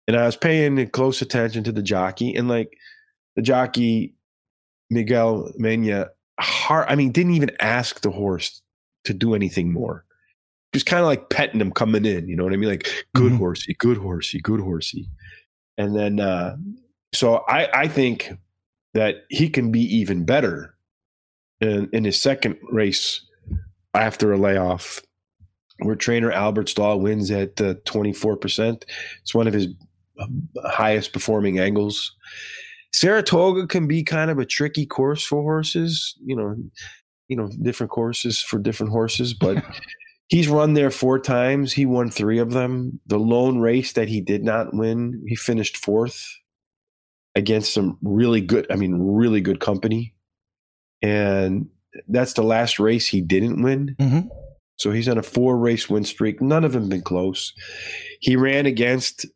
[0.07, 2.77] And I was paying close attention to the jockey, and like
[3.37, 4.12] the jockey
[4.90, 6.87] Miguel Mena, hard.
[6.88, 8.61] I mean, didn't even ask the horse
[9.07, 10.05] to do anything more.
[10.73, 12.69] Just kind of like petting him coming in, you know what I mean?
[12.69, 13.38] Like good mm-hmm.
[13.38, 15.09] horsey, good horsey, good horsey.
[15.79, 16.57] And then uh
[17.12, 18.33] so I I think
[18.95, 20.75] that he can be even better
[21.61, 23.21] in, in his second race
[23.95, 25.03] after a layoff
[25.79, 28.83] where trainer Albert Stall wins at uh, 24%.
[29.21, 29.69] It's one of his
[30.19, 32.14] um, highest performing angles.
[32.92, 36.14] Saratoga can be kind of a tricky course for horses.
[36.25, 36.57] You know,
[37.28, 39.64] you know different courses for different horses, but
[40.28, 41.72] he's run there four times.
[41.72, 43.00] He won three of them.
[43.06, 46.36] The lone race that he did not win, he finished fourth
[47.34, 50.14] against some really good, I mean, really good company.
[51.02, 51.68] And
[52.08, 53.94] that's the last race he didn't win.
[53.98, 54.28] Mm-hmm.
[54.76, 56.40] So he's on a four race win streak.
[56.40, 57.52] None of them been close.
[58.20, 59.26] He ran against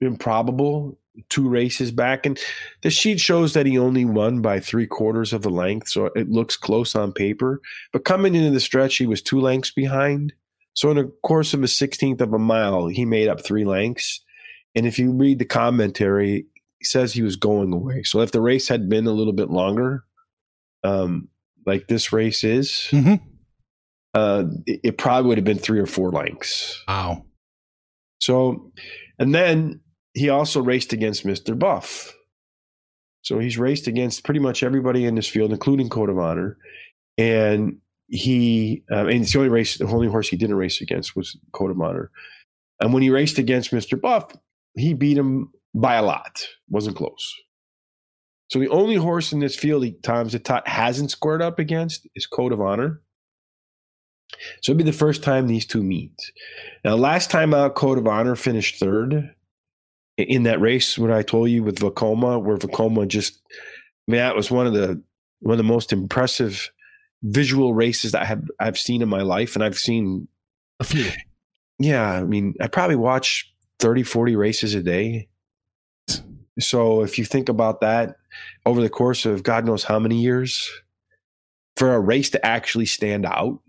[0.00, 2.26] Improbable two races back.
[2.26, 2.38] And
[2.82, 5.88] the sheet shows that he only won by three quarters of a length.
[5.88, 7.60] So it looks close on paper.
[7.92, 10.32] But coming into the stretch, he was two lengths behind.
[10.74, 14.20] So in the course of a 16th of a mile, he made up three lengths.
[14.74, 16.46] And if you read the commentary,
[16.78, 18.02] he says he was going away.
[18.04, 20.04] So if the race had been a little bit longer,
[20.84, 21.28] um,
[21.66, 23.16] like this race is, mm-hmm.
[24.14, 26.82] uh, it, it probably would have been three or four lengths.
[26.88, 27.26] Wow.
[28.20, 28.72] So,
[29.18, 29.80] and then
[30.14, 31.58] he also raced against Mr.
[31.58, 32.14] Buff.
[33.22, 36.56] So he's raced against pretty much everybody in this field, including Code of Honor.
[37.18, 41.14] And he, um, and it's the only race, the only horse he didn't race against
[41.14, 42.10] was Code of Honor.
[42.80, 44.00] And when he raced against Mr.
[44.00, 44.34] Buff,
[44.74, 46.44] he beat him by a lot.
[46.68, 47.34] Wasn't close.
[48.48, 52.26] So the only horse in this field he Tom's D'Etat hasn't squared up against is
[52.26, 53.00] Code of Honor.
[54.62, 56.14] So it'll be the first time these two meet.
[56.84, 59.34] Now, last time out, Code of Honor finished third
[60.28, 64.36] in that race when I told you with Vekoma, where Vekoma just I mean that
[64.36, 65.02] was one of the
[65.40, 66.70] one of the most impressive
[67.22, 69.54] visual races that I have I've seen in my life.
[69.54, 70.28] And I've seen
[70.78, 71.10] a few.
[71.78, 72.10] Yeah.
[72.12, 75.28] I mean, I probably watch 30, 40 races a day.
[76.58, 78.16] So if you think about that
[78.66, 80.70] over the course of God knows how many years,
[81.76, 83.60] for a race to actually stand out,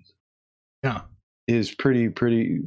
[0.84, 1.02] yeah,
[1.48, 2.60] is pretty pretty.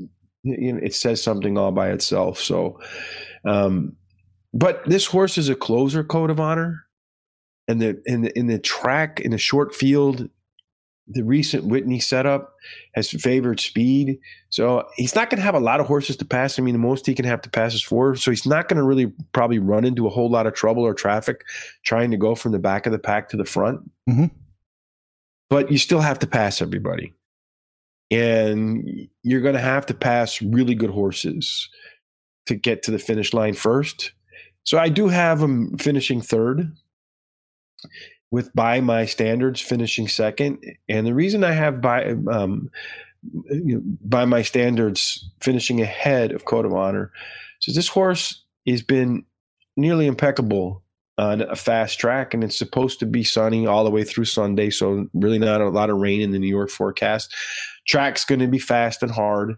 [0.42, 2.38] You know, it says something all by itself.
[2.38, 2.80] So,
[3.46, 3.96] um,
[4.52, 6.86] but this horse is a closer code of honor,
[7.68, 10.28] and the in the in the track in the short field,
[11.06, 12.54] the recent Whitney setup
[12.94, 14.18] has favored speed.
[14.48, 16.58] So he's not going to have a lot of horses to pass.
[16.58, 18.16] I mean, the most he can have to pass is four.
[18.16, 20.94] So he's not going to really probably run into a whole lot of trouble or
[20.94, 21.44] traffic
[21.84, 23.80] trying to go from the back of the pack to the front.
[24.08, 24.26] Mm-hmm.
[25.50, 27.12] But you still have to pass everybody.
[28.10, 31.68] And you're going to have to pass really good horses
[32.46, 34.12] to get to the finish line first.
[34.64, 36.72] So I do have him finishing third
[38.30, 40.58] with by my standards finishing second.
[40.88, 42.70] And the reason I have by um,
[44.02, 47.12] by my standards, finishing ahead of Code of Honor.
[47.60, 49.24] So this horse has been
[49.76, 50.82] nearly impeccable
[51.16, 54.70] on a fast track, and it's supposed to be sunny all the way through Sunday.
[54.70, 57.34] So really not a lot of rain in the New York forecast.
[57.86, 59.56] Track's going to be fast and hard.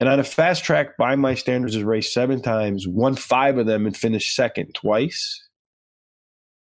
[0.00, 3.66] And on a fast track, by my standards, has raced seven times, won five of
[3.66, 5.46] them, and finished second twice.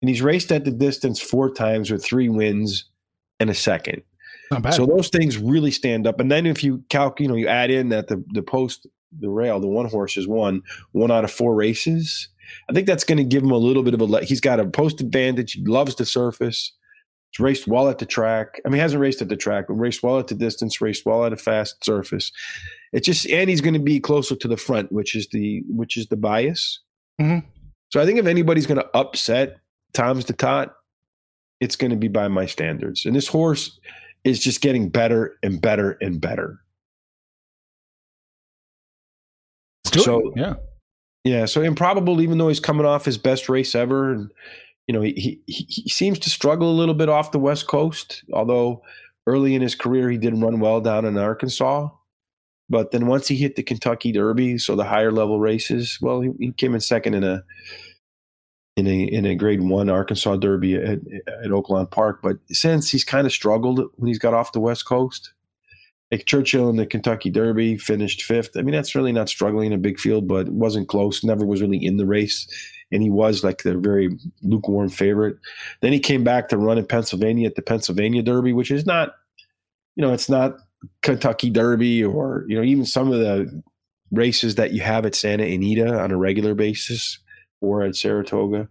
[0.02, 2.86] And he's raced at the distance four times with three wins
[3.40, 4.02] and a second.
[4.74, 6.20] So those things really stand up.
[6.20, 8.86] And then if you calc, you know, you add in that the the post
[9.18, 12.28] the rail, the one horse has won one out of four races.
[12.70, 14.26] I think that's going to give him a little bit of a.
[14.26, 15.54] He's got a post advantage.
[15.54, 16.74] He loves the surface.
[17.32, 18.60] He's raced well at the track.
[18.66, 20.82] I mean, he hasn't raced at the track, but raced well at the distance.
[20.82, 22.32] Raced well at a fast surface.
[22.94, 25.96] It's just, and he's going to be closer to the front, which is the which
[25.98, 26.80] is the bias.
[27.22, 27.46] Mhm.
[27.90, 29.58] So I think if anybody's going to upset
[29.94, 30.74] Tom's D'Etat,
[31.62, 33.06] it's going to be by my standards.
[33.06, 33.80] And this horse
[34.24, 36.60] is just getting better and better and better.
[39.86, 40.04] Let's do it.
[40.04, 40.54] so- yeah.
[41.24, 44.32] Yeah, so improbable, even though he's coming off his best race ever, and
[44.92, 48.26] you know he, he he seems to struggle a little bit off the West Coast.
[48.34, 48.84] Although
[49.26, 51.88] early in his career he did run well down in Arkansas,
[52.70, 56.32] but then once he hit the Kentucky Derby, so the higher level races, well, he,
[56.40, 57.42] he came in second in a
[58.76, 62.20] in a in a Grade One Arkansas Derby at, at Oaklawn Park.
[62.22, 65.32] But since he's kind of struggled when he's got off the West Coast,
[66.12, 68.58] like Churchill in the Kentucky Derby finished fifth.
[68.58, 71.24] I mean, that's really not struggling in a big field, but wasn't close.
[71.24, 72.46] Never was really in the race,
[72.92, 75.38] and he was like the very lukewarm favorite.
[75.82, 79.16] Then he came back to run in Pennsylvania at the Pennsylvania Derby, which is not,
[79.96, 80.58] you know, it's not
[81.02, 83.64] Kentucky Derby or you know even some of the
[84.12, 87.20] races that you have at Santa Anita on a regular basis
[87.62, 88.68] or at Saratoga.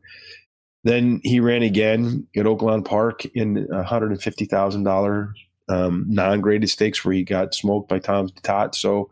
[0.84, 5.34] Then he ran again at Oaklawn Park in a hundred and fifty thousand dollar
[5.68, 8.74] um, non-graded stakes where he got smoked by Tom Tot.
[8.74, 9.10] So,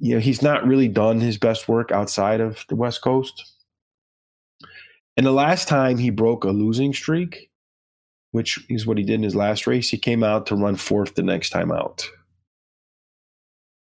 [0.00, 3.53] you know, he's not really done his best work outside of the West Coast.
[5.16, 7.50] And the last time he broke a losing streak,
[8.32, 11.14] which is what he did in his last race, he came out to run fourth
[11.14, 12.08] the next time out.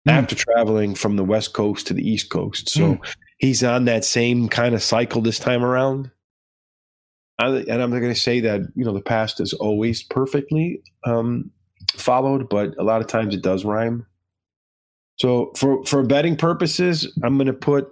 [0.05, 0.11] Hmm.
[0.11, 2.69] After traveling from the West Coast to the East Coast.
[2.69, 2.97] So
[3.39, 6.11] he's on that same kind of cycle this time around.
[7.39, 10.81] I, and I'm not going to say that you know the past is always perfectly
[11.05, 11.51] um,
[11.93, 14.05] followed, but a lot of times it does rhyme.
[15.17, 17.89] So for for betting purposes, I'm going to put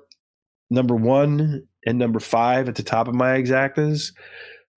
[0.70, 4.12] number one and number five at the top of my exactas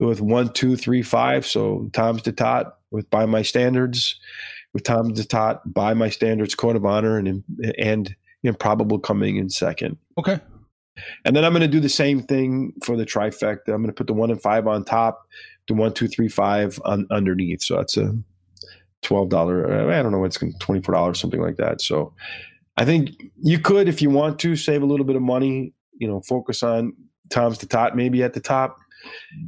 [0.00, 1.46] with one, two, three, five.
[1.46, 4.18] So Tom's D'Etat with by my standards,
[4.72, 7.42] with Tom's D'Etat by my standards, code of honor, and
[7.78, 9.96] and improbable coming in second.
[10.16, 10.40] Okay.
[11.24, 13.68] And then I'm going to do the same thing for the trifecta.
[13.68, 15.28] I'm going to put the one and five on top,
[15.68, 17.62] the one, two, three, five on underneath.
[17.62, 18.16] So that's a
[19.02, 19.90] twelve dollar.
[19.90, 20.24] Uh, I don't know.
[20.24, 21.80] It's twenty four dollars, something like that.
[21.80, 22.14] So
[22.76, 25.72] I think you could, if you want to, save a little bit of money.
[25.98, 26.92] You know, focus on
[27.30, 28.76] Tom's D'Etat maybe at the top.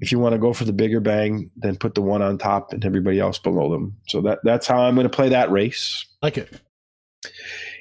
[0.00, 2.72] If you want to go for the bigger bang, then put the one on top
[2.72, 3.96] and everybody else below them.
[4.08, 6.06] So that that's how I'm going to play that race.
[6.22, 6.60] Like it.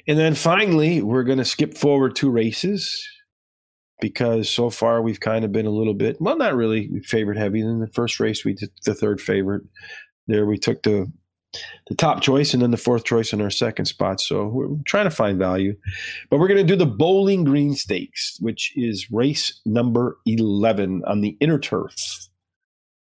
[0.08, 3.06] And then finally, we're going to skip forward two races
[4.00, 7.60] because so far we've kind of been a little bit, well, not really favorite heavy.
[7.60, 9.62] In the first race, we did the third favorite.
[10.26, 11.10] There, we took the
[11.88, 14.20] the top choice and then the fourth choice in our second spot.
[14.20, 15.76] So we're trying to find value.
[16.30, 21.20] But we're going to do the Bowling Green Stakes, which is race number 11 on
[21.20, 21.94] the inner turf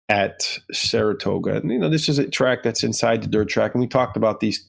[0.08, 1.56] at Saratoga.
[1.56, 3.74] And, you know, this is a track that's inside the dirt track.
[3.74, 4.66] And we talked about these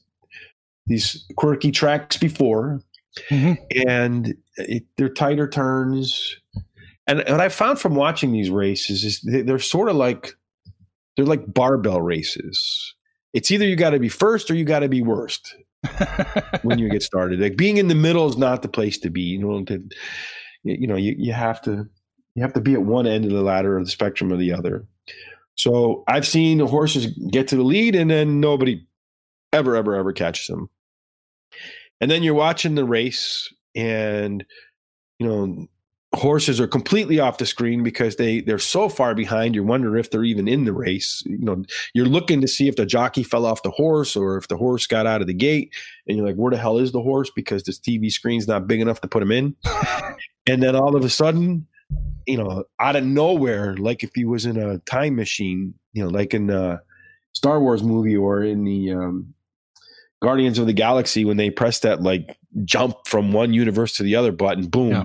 [0.86, 2.82] these quirky tracks before,
[3.30, 3.56] Mhm.
[3.86, 6.36] and it, they're tighter turns.
[7.06, 10.34] And what I found from watching these races is they, they're sort of like
[11.16, 12.94] they're like barbell races.
[13.32, 15.54] It's either you got to be first or you got to be worst
[16.62, 17.40] when you get started.
[17.40, 19.22] Like being in the middle is not the place to be.
[19.22, 19.82] You know, to,
[20.64, 21.86] you know, you, you have to
[22.34, 24.52] you have to be at one end of the ladder or the spectrum or the
[24.52, 24.86] other.
[25.56, 28.86] So I've seen the horses get to the lead and then nobody
[29.52, 30.70] ever, ever, ever catches them.
[32.00, 34.44] And then you're watching the race and
[35.18, 35.66] you know
[36.14, 40.10] horses are completely off the screen because they they're so far behind you wonder if
[40.10, 41.22] they're even in the race.
[41.24, 41.62] You know
[41.94, 44.86] you're looking to see if the jockey fell off the horse or if the horse
[44.86, 45.72] got out of the gate
[46.08, 47.30] and you're like where the hell is the horse?
[47.34, 49.56] Because this tv screen's not big enough to put him in.
[50.46, 51.66] And then all of a sudden
[52.26, 56.08] you know out of nowhere like if he was in a time machine you know
[56.08, 56.80] like in a
[57.32, 59.34] star wars movie or in the um
[60.22, 64.16] Guardians of the Galaxy when they press that like jump from one universe to the
[64.16, 65.04] other button, boom, Yeah.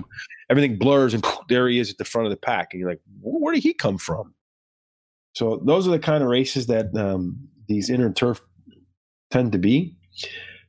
[0.50, 3.00] Everything blurs and there he is at the front of the pack, and you're like,
[3.20, 4.34] where did he come from?
[5.34, 7.38] So those are the kind of races that um,
[7.68, 8.40] these inner turf
[9.30, 9.94] tend to be.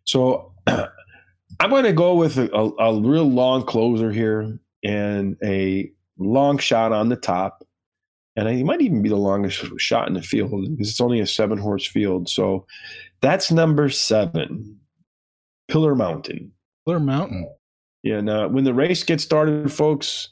[0.03, 5.89] So I'm going to go with a, a, a real long closer here and a
[6.17, 7.63] long shot on the top.
[8.35, 11.27] And it might even be the longest shot in the field because it's only a
[11.27, 12.29] seven horse field.
[12.29, 12.67] So
[13.21, 14.79] that's number seven,
[15.67, 16.51] Pillar Mountain.
[16.85, 17.49] Pillar Mountain.
[18.07, 18.21] Yeah.
[18.21, 20.29] Now, when the race gets started, folks,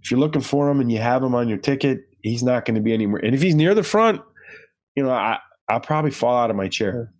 [0.00, 2.76] if you're looking for him and you have him on your ticket, he's not going
[2.76, 3.20] to be anywhere.
[3.24, 4.20] And if he's near the front,
[4.94, 7.12] you know, I, I'll probably fall out of my chair.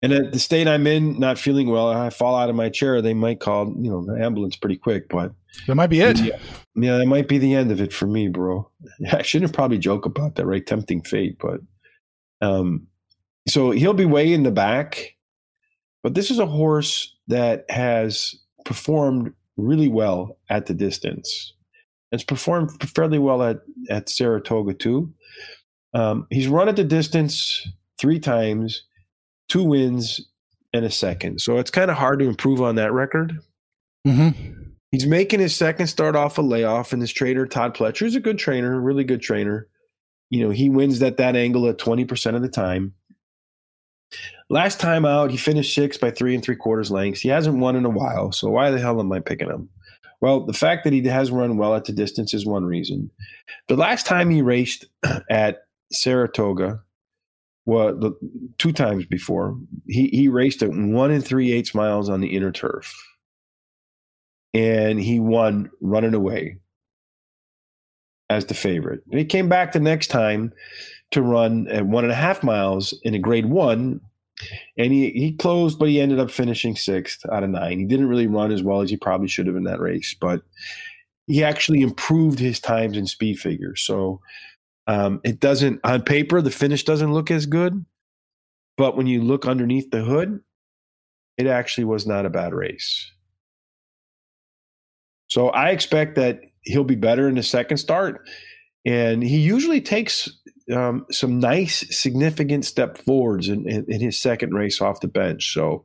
[0.00, 3.02] And at the state I'm in, not feeling well, I fall out of my chair.
[3.02, 5.10] They might call, you know, the ambulance pretty quick.
[5.10, 5.32] But
[5.66, 6.18] that might be it.
[6.18, 6.38] Yeah,
[6.74, 8.70] yeah, that might be the end of it for me, bro.
[9.12, 10.66] I shouldn't probably joke about that, right?
[10.66, 11.60] Tempting fate, but
[12.40, 12.86] um,
[13.46, 15.16] so he'll be way in the back.
[16.02, 21.54] But this is a horse that has performed really well at the distance.
[22.10, 23.60] It's performed fairly well at
[23.90, 25.12] at Saratoga too.
[25.94, 27.66] Um, he's run at the distance
[27.98, 28.82] three times
[29.48, 30.20] two wins
[30.72, 31.40] and a second.
[31.40, 33.38] So it's kind of hard to improve on that record.
[34.06, 34.62] Mm-hmm.
[34.90, 38.20] He's making his second start off a layoff, and this trainer, Todd Pletcher, is a
[38.20, 39.68] good trainer, really good trainer.
[40.30, 42.94] You know, he wins at that angle at 20% of the time.
[44.50, 47.20] Last time out, he finished sixth by three and three quarters lengths.
[47.20, 49.68] He hasn't won in a while, so why the hell am I picking him?
[50.20, 53.10] Well, the fact that he has run well at the distance is one reason.
[53.68, 54.86] The last time he raced
[55.30, 55.58] at
[55.92, 56.80] Saratoga,
[57.66, 58.12] well, the,
[58.56, 59.54] two times before.
[59.86, 62.94] He he raced at one and three eighths miles on the inner turf,
[64.54, 66.60] and he won running away
[68.30, 69.02] as the favorite.
[69.10, 70.52] And he came back the next time
[71.10, 74.00] to run at one and a half miles in a grade one,
[74.76, 77.78] and he he closed, but he ended up finishing sixth out of nine.
[77.78, 80.42] He didn't really run as well as he probably should have in that race, but
[81.26, 83.82] he actually improved his times and speed figures.
[83.82, 84.20] So
[84.86, 87.84] um, it doesn't on paper the finish doesn't look as good,
[88.76, 90.40] but when you look underneath the hood,
[91.36, 93.10] it actually was not a bad race.
[95.28, 98.26] So I expect that he'll be better in the second start,
[98.84, 100.28] and he usually takes
[100.74, 105.52] um, some nice, significant step forwards in, in, in, his second race off the bench.
[105.52, 105.84] So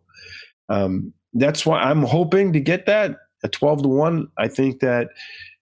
[0.69, 4.27] um, that's why I'm hoping to get that at 12 to 1.
[4.37, 5.09] I think that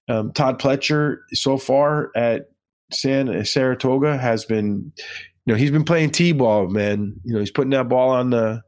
[0.09, 2.49] um, Todd Pletcher so far at
[2.91, 4.91] San Saratoga has been,
[5.45, 7.15] you know, he's been playing t-ball, man.
[7.24, 8.61] You know, he's putting that ball on the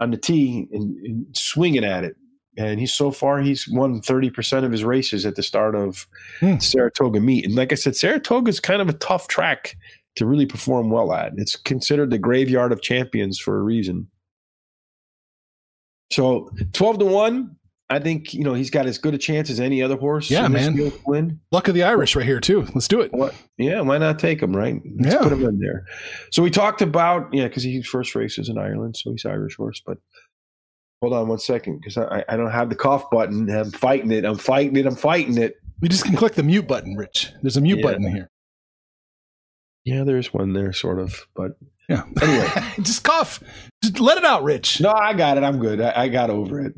[0.00, 2.16] on the tee and, and swinging at it.
[2.56, 6.06] And he's so far he's won thirty percent of his races at the start of
[6.40, 6.58] hmm.
[6.58, 7.44] Saratoga meet.
[7.44, 9.76] And like I said, Saratoga is kind of a tough track
[10.16, 11.32] to really perform well at.
[11.36, 14.08] It's considered the graveyard of champions for a reason.
[16.12, 17.56] So twelve to one,
[17.90, 20.30] I think you know he's got as good a chance as any other horse.
[20.30, 20.92] Yeah, man.
[21.06, 21.40] Win.
[21.50, 22.62] Luck of the Irish right here too.
[22.74, 23.12] Let's do it.
[23.12, 23.34] What?
[23.58, 24.56] Yeah, why not take him?
[24.56, 24.80] Right?
[25.00, 25.22] Let's yeah.
[25.22, 25.84] put him in there.
[26.30, 29.56] So we talked about yeah, because his first race is in Ireland, so he's Irish
[29.56, 29.82] horse.
[29.84, 29.98] But
[31.00, 33.48] hold on one second, because I, I don't have the cough button.
[33.50, 34.24] I'm fighting it.
[34.24, 34.86] I'm fighting it.
[34.86, 35.56] I'm fighting it.
[35.80, 37.32] We just can click the mute button, Rich.
[37.42, 37.82] There's a mute yeah.
[37.82, 38.30] button here.
[39.84, 41.52] Yeah, there's one there, sort of, but
[41.88, 42.04] yeah.
[42.20, 42.48] Anyway,
[42.82, 43.42] just cough.
[43.82, 44.80] Just let it out, Rich.
[44.80, 45.44] No, I got it.
[45.44, 45.80] I'm good.
[45.80, 46.74] I, I got over it.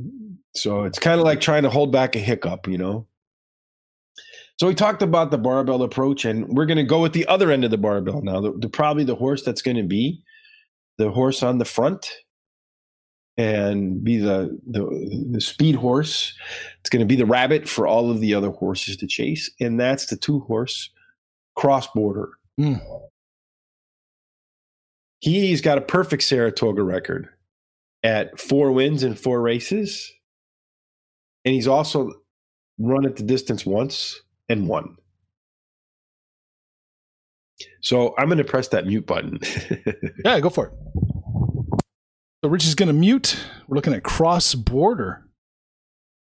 [0.55, 3.07] So it's kind of like trying to hold back a hiccup, you know?
[4.61, 7.51] So we talked about the barbell approach, and we're going to go with the other
[7.51, 8.41] end of the barbell now.
[8.41, 10.23] The, the probably the horse that's going to be
[10.99, 12.09] the horse on the front
[13.37, 16.35] and be the, the the speed horse.
[16.81, 19.79] It's going to be the rabbit for all of the other horses to chase, and
[19.81, 20.91] that's the two horse
[21.57, 22.31] cross border.
[22.61, 22.81] Mm.
[25.21, 27.29] He's got a perfect Saratoga record
[28.03, 30.13] at four wins in four races
[31.45, 32.13] and he's also
[32.79, 34.97] run at the distance once and won.
[37.81, 39.39] So I'm going to press that mute button.
[40.25, 40.73] yeah, go for it.
[42.45, 43.39] So Rich is going to mute.
[43.69, 45.25] We're looking at cross border.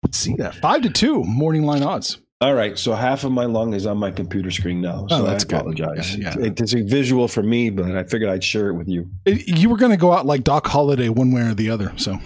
[0.04, 2.20] Let's see that five to two morning line odds.
[2.42, 5.08] All right, so half of my lung is on my computer screen now.
[5.08, 6.18] So oh, that's I apologize.
[6.18, 6.24] Good.
[6.24, 6.52] Yeah, yeah.
[6.58, 9.10] It's a visual for me, but I figured I'd share it with you.
[9.26, 11.94] You were going to go out like Doc Holliday, one way or the other.
[11.96, 12.20] So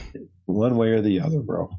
[0.45, 1.69] one way or the other, bro.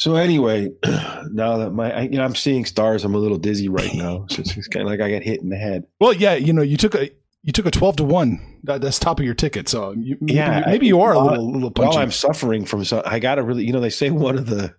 [0.00, 0.70] So anyway,
[1.30, 4.26] now that my I, you know I'm seeing stars, I'm a little dizzy right now.
[4.28, 5.84] So it's, it's kind of like I got hit in the head.
[6.00, 7.10] Well, yeah, you know, you took a
[7.42, 8.40] you took a twelve to one.
[8.64, 9.68] That, that's top of your ticket.
[9.68, 11.96] So you, yeah, maybe, maybe you are a little, little punchy.
[11.96, 14.46] While I'm suffering from, so I got to really, you know, they say one of
[14.46, 14.74] the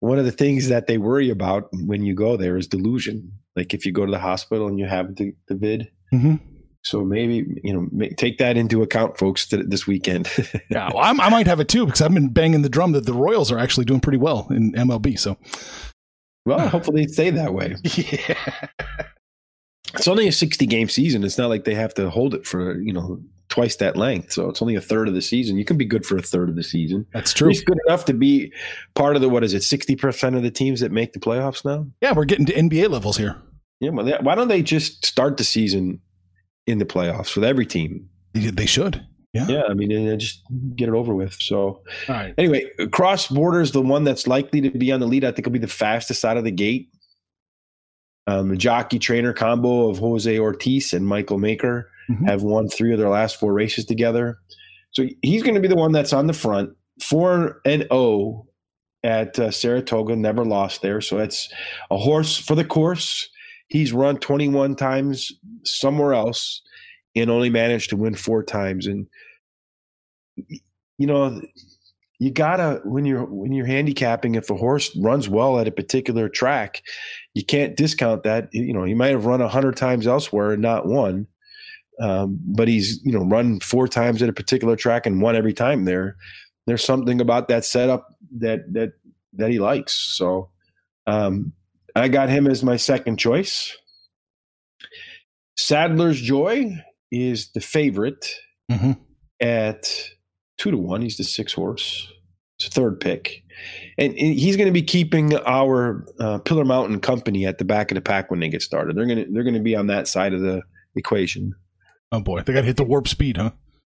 [0.00, 3.32] one of the things that they worry about when you go there is delusion.
[3.56, 6.36] Like if you go to the hospital and you have the, the vid, mm-hmm.
[6.84, 10.28] So maybe you know take that into account, folks, this weekend.
[10.70, 13.14] yeah, well, i might have it too because I've been banging the drum that the
[13.14, 15.18] Royals are actually doing pretty well in MLB.
[15.18, 15.38] So,
[16.44, 17.76] well, hopefully stay that way.
[17.84, 18.68] Yeah,
[19.94, 21.24] it's only a sixty game season.
[21.24, 24.48] It's not like they have to hold it for you know twice that length, so
[24.48, 25.56] it's only a third of the season.
[25.56, 27.06] You can be good for a third of the season.
[27.12, 27.48] That's true.
[27.48, 28.52] He's good enough to be
[28.94, 31.64] part of the what is it, sixty percent of the teams that make the playoffs
[31.64, 31.86] now.
[32.00, 33.36] Yeah, we're getting to NBA levels here.
[33.80, 36.00] Yeah, well, they- why don't they just start the season
[36.66, 38.08] in the playoffs with every team?
[38.32, 39.04] They, they should.
[39.34, 39.46] Yeah.
[39.48, 40.42] Yeah, I mean, and just
[40.76, 41.34] get it over with.
[41.40, 42.32] So All right.
[42.38, 45.24] anyway, cross borders the one that's likely to be on the lead.
[45.24, 46.88] I think will be the fastest out of the gate.
[48.26, 52.26] Um, the jockey trainer combo of Jose Ortiz and Michael Maker Mhm.
[52.26, 54.38] have won three of their last four races together.
[54.92, 56.70] So he's going to be the one that's on the front.
[57.02, 58.46] Four and O
[59.02, 61.00] at uh, Saratoga, never lost there.
[61.00, 61.48] So it's
[61.90, 63.28] a horse for the course.
[63.68, 65.32] He's run 21 times
[65.64, 66.62] somewhere else
[67.16, 68.86] and only managed to win four times.
[68.86, 69.06] And
[70.98, 71.40] you know,
[72.18, 76.28] you gotta when you're when you're handicapping if a horse runs well at a particular
[76.28, 76.82] track,
[77.34, 78.48] you can't discount that.
[78.52, 81.26] You know, he might have run a hundred times elsewhere and not won,
[82.00, 85.52] um, but he's you know run four times at a particular track and won every
[85.52, 86.16] time there.
[86.66, 88.08] There's something about that setup
[88.38, 88.92] that that
[89.34, 89.92] that he likes.
[89.92, 90.50] So
[91.06, 91.52] um,
[91.94, 93.76] I got him as my second choice.
[95.56, 96.76] Sadler's Joy
[97.10, 98.28] is the favorite
[98.70, 98.92] hmm
[99.40, 100.10] at
[100.58, 101.02] two to one.
[101.02, 102.10] He's the six horse.
[102.58, 103.42] It's a third pick,
[103.98, 107.90] and and he's going to be keeping our uh, Pillar Mountain company at the back
[107.90, 108.96] of the pack when they get started.
[108.96, 110.62] They're going to they're going to be on that side of the
[110.96, 111.54] equation.
[112.12, 113.50] Oh boy, they got to hit the warp speed, huh?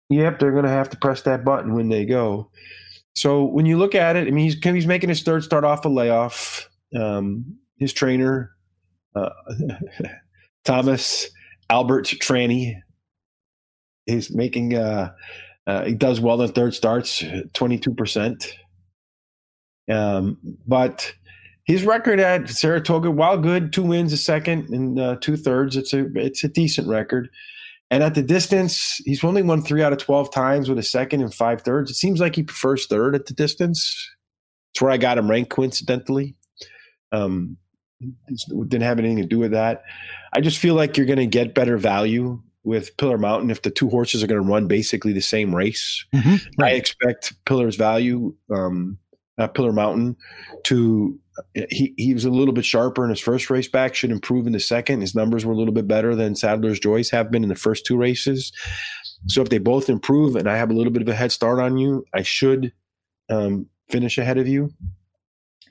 [0.09, 2.51] Yep, they're going to have to press that button when they go.
[3.16, 5.86] So when you look at it, I mean, he's he's making his third start off
[5.86, 6.70] a layoff.
[6.95, 8.51] Um, his trainer,
[9.16, 9.30] uh,
[10.66, 11.30] Thomas
[11.72, 12.76] Albertrani,
[14.07, 14.76] is making.
[14.76, 15.12] Uh,
[15.68, 18.53] uh, he does well in third starts, twenty two percent.
[19.91, 20.37] Um,
[20.67, 21.13] but
[21.65, 25.75] his record at Saratoga, while good, two wins, a second, and uh, two thirds.
[25.77, 27.29] It's a it's a decent record.
[27.91, 31.21] And at the distance, he's only won three out of 12 times with a second
[31.21, 31.91] and five thirds.
[31.91, 34.09] It seems like he prefers third at the distance.
[34.73, 36.37] It's where I got him ranked coincidentally.
[37.11, 37.57] Um,
[38.47, 39.83] didn't have anything to do with that.
[40.31, 43.71] I just feel like you're going to get better value with Pillar Mountain if the
[43.71, 46.05] two horses are going to run basically the same race.
[46.15, 46.61] Mm-hmm.
[46.61, 48.97] I expect Pillar's value, um,
[49.41, 50.15] uh, Pillar Mountain,
[50.65, 51.19] to
[51.69, 53.95] he he was a little bit sharper in his first race back.
[53.95, 55.01] Should improve in the second.
[55.01, 57.85] His numbers were a little bit better than Sadler's Joy's have been in the first
[57.85, 58.51] two races.
[59.27, 61.59] So if they both improve and I have a little bit of a head start
[61.59, 62.73] on you, I should
[63.29, 64.71] um, finish ahead of you.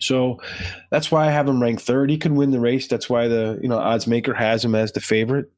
[0.01, 0.41] So
[0.91, 2.11] that's why I have him ranked third.
[2.11, 2.89] He could win the race.
[2.89, 5.51] That's why the you know odds maker has him as the favorite.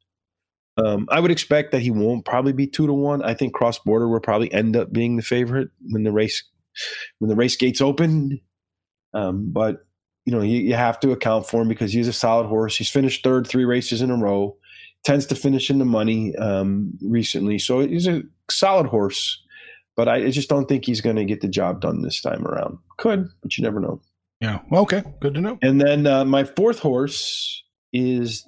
[0.76, 3.22] Um, I would expect that he won't probably be two to one.
[3.22, 6.42] I think cross border will probably end up being the favorite when the race
[7.18, 8.41] when the race gates open.
[9.14, 9.87] Um, but
[10.25, 12.77] you know you, you have to account for him because he's a solid horse.
[12.77, 14.57] He's finished third three races in a row.
[15.05, 19.43] Tends to finish in the money um, recently, so he's a solid horse.
[19.97, 22.47] But I, I just don't think he's going to get the job done this time
[22.47, 22.79] around.
[22.97, 24.01] Could, but you never know.
[24.41, 24.61] Yeah.
[24.70, 25.03] Well, okay.
[25.20, 25.59] Good to know.
[25.61, 27.62] And then uh, my fourth horse
[27.93, 28.47] is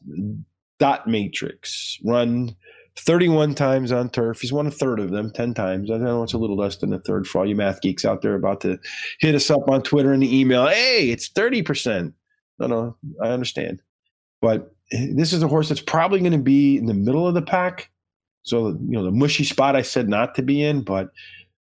[0.78, 2.56] Dot Matrix, run
[2.96, 4.40] 31 times on turf.
[4.40, 5.90] He's won a third of them, 10 times.
[5.90, 8.22] I know it's a little less than a third for all you math geeks out
[8.22, 8.78] there about to
[9.20, 10.66] hit us up on Twitter and the email.
[10.68, 12.12] Hey, it's 30%.
[12.60, 13.82] No, no, I understand.
[14.40, 17.42] But this is a horse that's probably going to be in the middle of the
[17.42, 17.90] pack.
[18.42, 21.08] So, you know, the mushy spot I said not to be in, but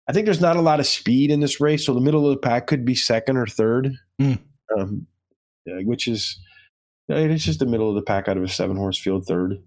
[0.09, 1.87] I think there's not a lot of speed in this race.
[1.87, 4.39] So the middle of the pack could be second or third, Mm.
[4.77, 5.07] um,
[5.67, 6.41] which is,
[7.09, 9.27] you know, it's just the middle of the pack out of a seven horse field
[9.27, 9.63] third.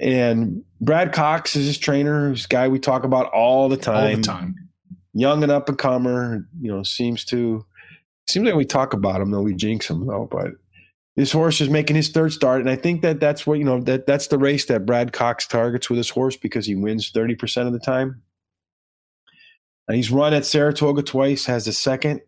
[0.00, 4.10] And Brad Cox is his trainer, who's guy we talk about all the time.
[4.10, 4.68] All the time.
[5.12, 7.64] Young and up and comer, you know, seems to
[8.28, 10.52] seems like we talk about him though we jinx him though, but
[11.16, 13.80] this horse is making his third start, and I think that that's what you know
[13.80, 17.34] that that's the race that Brad Cox targets with his horse because he wins thirty
[17.34, 18.22] percent of the time.
[19.88, 22.20] And he's run at Saratoga twice, has a second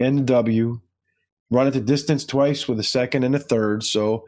[0.00, 0.80] and a W.
[1.50, 3.84] Run at the distance twice with a second and a third.
[3.84, 4.26] So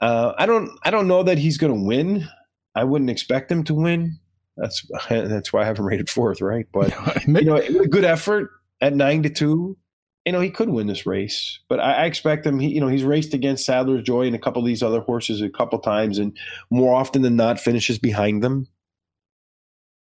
[0.00, 2.28] uh, I don't I don't know that he's going to win.
[2.74, 4.18] I wouldn't expect him to win.
[4.56, 6.66] That's that's why I have him rated fourth, right?
[6.72, 6.94] But
[7.26, 9.76] you know, a good effort at nine to two,
[10.24, 11.60] you know, he could win this race.
[11.68, 12.58] But I, I expect him.
[12.58, 15.40] He, you know, he's raced against Sadler's Joy and a couple of these other horses
[15.40, 16.36] a couple times, and
[16.70, 18.66] more often than not, finishes behind them.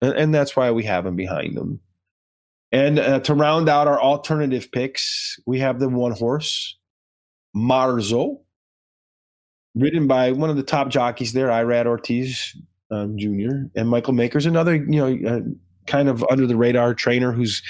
[0.00, 1.80] And, and that's why we have him behind them.
[2.72, 6.76] And uh, to round out our alternative picks, we have the one horse,
[7.54, 8.40] Marzo,
[9.76, 12.56] ridden by one of the top jockeys there, Irad Ortiz
[12.90, 13.68] um, Jr.
[13.74, 15.40] and Michael Maker's another, you know, uh,
[15.86, 17.62] kind of under the radar trainer who's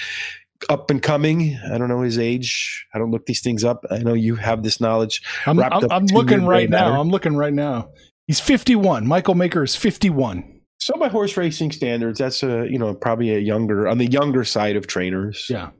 [0.71, 1.59] up and coming.
[1.71, 2.87] I don't know his age.
[2.95, 3.85] I don't look these things up.
[3.91, 5.23] I know you have this knowledge.
[5.47, 6.93] I'm, I'm, I'm looking right brain matter.
[6.93, 7.01] now.
[7.01, 7.91] I'm looking right now.
[8.27, 9.07] He's 51.
[9.07, 10.61] Michael Maker is 51.
[10.79, 14.45] So by horse racing standards, that's a you know probably a younger on the younger
[14.45, 15.47] side of trainers.
[15.49, 15.71] Yeah.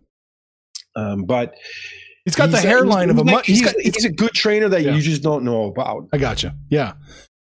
[0.97, 1.55] Um, but
[2.27, 3.47] He's got the a- hairline of a he's, much.
[3.47, 3.81] he's, He's got.
[3.81, 4.95] he's a good trainer that Yeah.
[4.95, 6.09] you just don't know about.
[6.13, 6.55] I gotcha.
[6.69, 6.93] Yeah.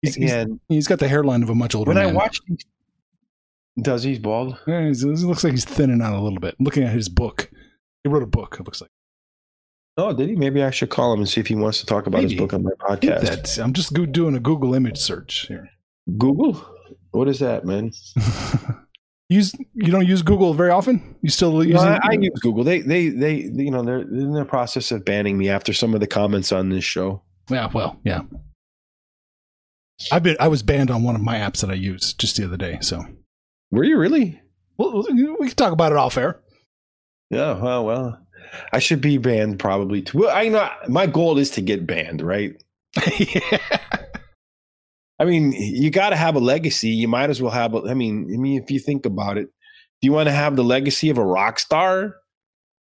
[0.04, 2.14] He's, he's, and he's got the hairline of a much older when I man.
[2.16, 2.42] watched,
[3.82, 4.60] does he's bald?
[4.68, 6.56] Yeah, he's- he looks like he's thinning out a little bit.
[6.60, 7.50] Looking at his book,
[8.04, 8.58] he wrote a book.
[8.60, 8.92] It looks like.
[9.96, 10.36] Oh, did he?
[10.36, 12.54] Maybe I should call him and see if he wants to talk about his book
[12.54, 13.64] on my podcast.
[13.64, 15.70] I'm just doing a Google image search here.
[16.18, 16.54] Google?
[17.12, 17.92] What is that, man?
[19.34, 21.16] use you don't use Google very often.
[21.22, 21.80] You still No, using?
[21.80, 22.64] I, I use Google.
[22.64, 26.00] They, they, they, you know, they're in the process of banning me after some of
[26.00, 27.22] the comments on this show.
[27.50, 27.70] yeah.
[27.74, 28.22] Well, yeah.
[30.12, 30.36] I've been.
[30.40, 32.78] I was banned on one of my apps that I use just the other day.
[32.82, 33.04] So
[33.72, 34.42] Were you really?
[34.78, 36.40] well, we can talk about it off air.
[37.30, 37.54] Yeah.
[37.60, 38.20] Well, well,
[38.74, 40.20] I should be banned probably too.
[40.20, 42.62] Well, I know my goal is to get banned, right?
[43.20, 43.58] yeah.
[45.20, 46.90] I mean, you got to have a legacy.
[46.90, 47.74] You might as well have.
[47.76, 49.46] A, I mean, I mean, if you think about it,
[50.02, 52.16] do you want to have the legacy of a rock star,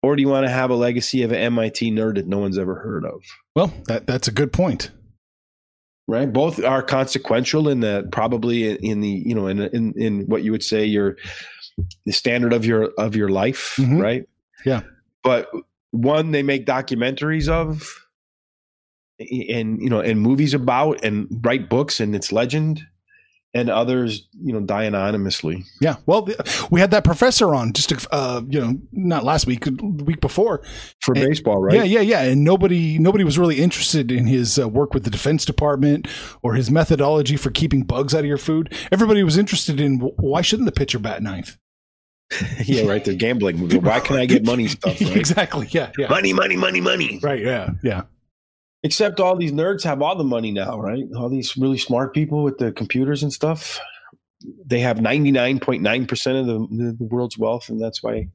[0.02, 2.56] or do you want to have a legacy of an MIT nerd that no one's
[2.58, 3.20] ever heard of?
[3.54, 4.90] Well, that that's a good point.
[6.08, 10.42] Right, both are consequential in the probably in the you know in in in what
[10.42, 11.16] you would say your
[12.04, 14.00] the standard of your of your life, Mhm.
[14.02, 14.24] right?
[14.64, 14.80] Yeah.
[15.22, 15.48] but
[15.92, 18.06] one they make documentaries of
[19.20, 22.82] and you know and movies about and write books and it's legend
[23.52, 25.96] and others you know die anonymously Yeah.
[26.06, 26.28] Well,
[26.70, 30.20] we had that professor on just a, uh, you know not last week, the week
[30.20, 30.62] before.
[31.00, 32.22] for And- baseball right Yeah, yeah, yeah.
[32.22, 36.06] And nobody nobody was really interested in his uh, work with the Defense Department
[36.42, 38.72] or his methodology for keeping bugs out of your food.
[38.92, 41.56] Everybody was interested in why shouldn't the pitcher bat ninth?
[42.64, 45.16] yeah right they're gambling why can i get money stuff right?
[45.16, 45.66] exactly.
[45.72, 45.90] Yeah.
[45.98, 46.08] Yeah.
[46.08, 47.42] money money money money Right.
[47.42, 47.70] Yeah.
[47.82, 48.02] Yeah.
[48.82, 52.42] Except all these nerds have all the money now right all these really smart people
[52.42, 53.78] with the computers and stuff
[54.64, 58.26] they have 99.9% of the, the, the world's wealth and that's why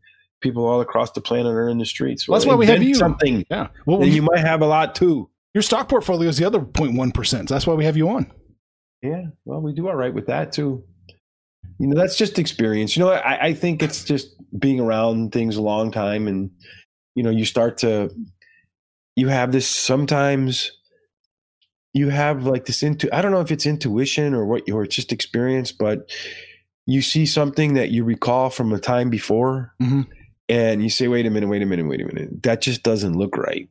[0.42, 2.94] people all across the planet are in the streets Well, that's why we have you.
[2.94, 3.70] something Yeah.
[3.88, 7.14] Well, then you, might have a lot too your stock portfolio is the other 0.1
[7.14, 7.50] percent.
[7.50, 8.32] That's why we have you on.
[9.02, 10.84] yeah well we do all right with that too
[11.80, 15.56] you know that's just experience you know I, I think it's just being around things
[15.58, 16.52] a long time and
[17.16, 18.12] you know you start to
[19.16, 20.72] you have this sometimes
[21.94, 24.96] you have like this into i don't know if it's intuition or what or it's
[24.96, 26.10] just experience but
[26.86, 30.06] you see something that you recall from a time before Mhm.
[30.50, 32.44] and you say wait a minute wait a minute wait a minute.
[32.44, 33.68] That just doesn't look right.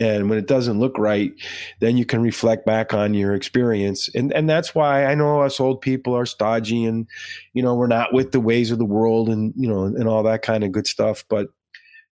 [0.00, 1.32] And when it doesn't look right
[1.80, 4.08] then you can reflect back on your experience.
[4.14, 7.06] And and that's why i know us old people are stodgy and
[7.52, 10.22] you know we're not with the ways of the world and you know and all
[10.22, 11.48] that kind of good stuff but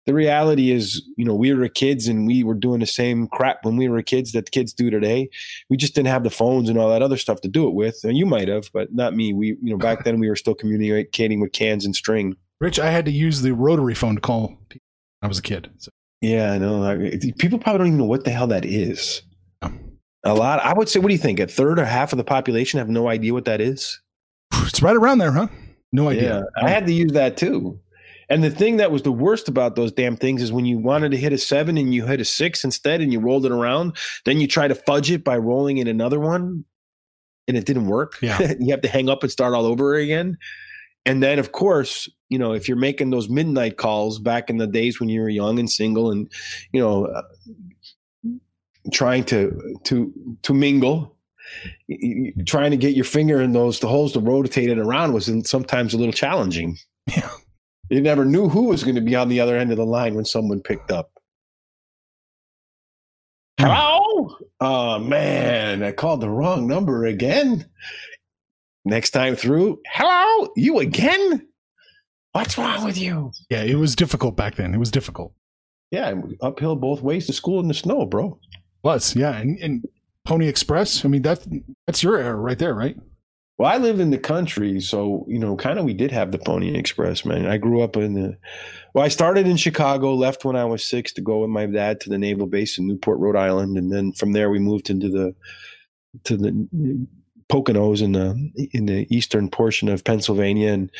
[0.07, 3.63] the reality is you know we were kids and we were doing the same crap
[3.63, 5.29] when we were kids that the kids do today
[5.69, 7.99] we just didn't have the phones and all that other stuff to do it with
[8.03, 10.55] and you might have but not me we you know back then we were still
[10.55, 14.47] communicating with cans and string Rich, I had to use the rotary phone to call
[14.69, 14.81] people
[15.19, 15.69] when I was a kid.
[15.77, 15.91] So,
[16.21, 19.21] yeah i know I, people probably don't even know what the hell that is
[19.61, 19.71] Yeah.
[20.23, 22.23] a lot i would say what do you think a third or half of the
[22.23, 24.01] population have no idea what that is
[24.65, 25.47] it's right around there, huh?
[25.91, 26.45] No idea.
[26.57, 27.79] Yeah, I had to use that too.
[28.29, 31.11] And the thing that was the worst about those damn things is when you wanted
[31.11, 33.95] to hit a seven and you hit a six instead and you rolled it around,
[34.25, 36.65] then you try to fudge it by rolling in another one
[37.47, 38.17] and it didn't work.
[38.21, 38.53] Yeah.
[38.59, 40.37] you have to hang up and start all over again.
[41.05, 44.67] And then, of course, you know, if you're making those midnight calls back in the
[44.67, 46.29] days when you were young and single and,
[46.73, 47.21] you know, uh,
[48.91, 51.15] trying to, to, to mingle,
[52.45, 55.93] trying to get your finger in those the holes to rotate it around was sometimes
[55.93, 56.77] a little challenging.
[57.07, 57.29] Yeah.
[57.89, 60.15] You never knew who was going to be on the other end of the line
[60.15, 61.11] when someone picked up.
[63.59, 64.35] Hello?
[64.59, 67.65] Oh man, I called the wrong number again.
[68.85, 71.47] Next time through, hello, you again?
[72.33, 73.31] What's wrong with you?
[73.49, 74.73] Yeah, it was difficult back then.
[74.73, 75.33] It was difficult.
[75.91, 78.39] Yeah, uphill both ways to school in the snow, bro.
[78.83, 79.85] Was yeah, and, and
[80.25, 81.03] Pony Express.
[81.03, 81.45] I mean that
[81.85, 82.97] that's your era right there, right?
[83.57, 86.37] Well, I lived in the country, so you know, kind of we did have the
[86.37, 87.47] Pony Express, man.
[87.47, 88.37] I grew up in the.
[88.93, 91.99] Well, I started in Chicago, left when I was six to go with my dad
[92.01, 95.09] to the naval base in Newport, Rhode Island, and then from there we moved into
[95.09, 95.35] the
[96.25, 97.07] to the
[97.49, 100.91] Poconos in the in the eastern portion of Pennsylvania, and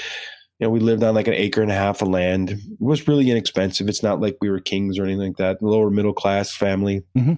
[0.59, 2.49] you know we lived on like an acre and a half of land.
[2.51, 3.87] It was really inexpensive.
[3.87, 5.61] It's not like we were kings or anything like that.
[5.61, 7.37] Lower middle class family, Mhm.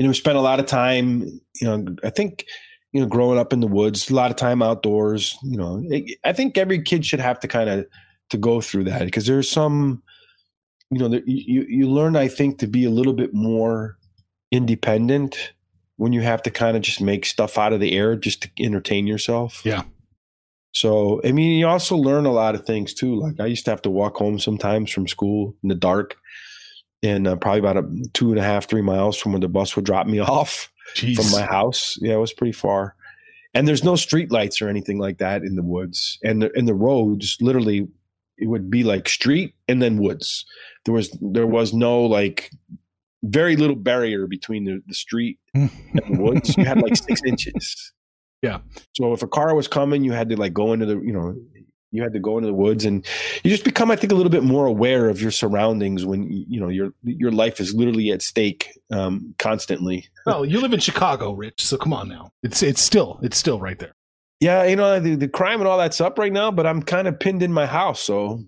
[0.00, 1.40] and we spent a lot of time.
[1.60, 2.44] You know, I think
[2.92, 5.38] you know, growing up in the woods, a lot of time outdoors.
[5.42, 7.86] You know, it, I think every kid should have to kind of
[8.30, 10.02] to go through that because there's some,
[10.90, 12.16] you know, you you learn.
[12.16, 13.96] I think to be a little bit more
[14.50, 15.52] independent
[15.96, 18.50] when you have to kind of just make stuff out of the air just to
[18.58, 19.60] entertain yourself.
[19.64, 19.82] Yeah.
[20.72, 23.16] So, I mean, you also learn a lot of things too.
[23.16, 26.16] Like I used to have to walk home sometimes from school in the dark
[27.02, 29.76] and uh, probably about a two and a half, three miles from where the bus
[29.76, 31.16] would drop me off Jeez.
[31.16, 31.96] from my house.
[32.00, 32.94] Yeah, it was pretty far.
[33.52, 36.18] And there's no street lights or anything like that in the woods.
[36.22, 37.88] And the, and the roads literally
[38.40, 40.46] it would be like street and then woods.
[40.84, 42.50] There was there was no like
[43.22, 46.56] very little barrier between the, the street and the woods.
[46.56, 47.92] You had like six inches.
[48.42, 48.60] Yeah.
[48.94, 51.34] So if a car was coming, you had to like go into the you know
[51.92, 53.04] you had to go into the woods and
[53.42, 56.60] you just become i think a little bit more aware of your surroundings when you
[56.60, 61.32] know your your life is literally at stake um, constantly well, you live in Chicago,
[61.32, 61.64] Rich.
[61.64, 62.30] So come on now.
[62.42, 63.94] It's it's still it's still right there.
[64.40, 67.08] yeah you know the, the crime and all that's up right now but i'm kind
[67.08, 68.44] of pinned in my house so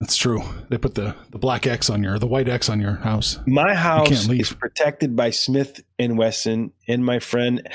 [0.00, 0.42] That's true.
[0.68, 3.38] They put the the black X on your the white X on your house.
[3.46, 7.66] my house is protected by smith and wesson and my friend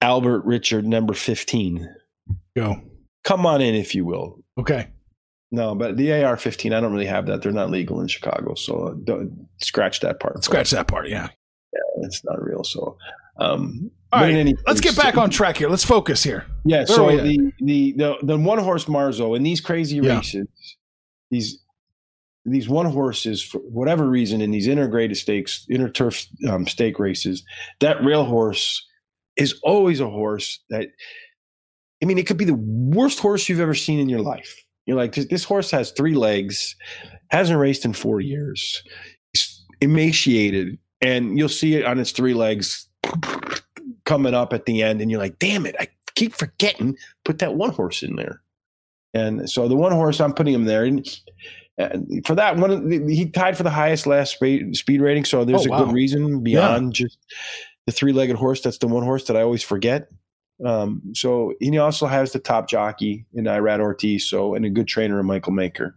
[0.00, 1.86] albert richard number 15
[2.56, 2.80] Go.
[3.26, 4.88] Come on in if you will Okay.
[5.50, 8.94] no but the ar-15 i don't really have that they're not legal in chicago so
[9.04, 11.08] don't scratch that part Scratch that part.
[11.08, 11.28] Yeah.
[11.74, 12.96] Yeah, it's not real so
[13.38, 14.32] um All right.
[14.34, 15.68] any Let's get back on track here.
[15.68, 16.46] Let's focus here.
[16.64, 17.24] Yeah, Where so are we at?
[17.24, 20.16] the, the the the one horse Marzo in these crazy Yeah.
[20.18, 20.46] races,
[21.30, 21.58] these
[22.46, 27.42] these one horses for whatever reason in these integrated stakes, inner turf um, stake races,
[27.80, 28.86] that rail horse
[29.36, 30.86] is always a horse that
[32.06, 34.54] I mean, it could be the worst horse you've ever seen in your life.
[34.86, 36.76] You're like, this, this horse has three legs,
[37.30, 38.80] hasn't raced in four years,
[39.34, 42.86] it's emaciated, and you'll see it on its three legs
[44.04, 47.56] coming up at the end, and you're like, damn it, I keep forgetting put that
[47.56, 48.40] one horse in there.
[49.12, 50.84] And so the one horse, I'm putting him there.
[50.84, 55.24] And for that one, he tied for the highest last speed, rating.
[55.24, 57.18] So there's Oh, a good reason beyond just
[57.86, 58.60] the three legged horse.
[58.60, 60.08] That's the one horse that I always forget.
[60.64, 64.88] Um, so he also has the top jockey in Irad Ortiz, so and a good
[64.88, 65.94] trainer in Michael Maker.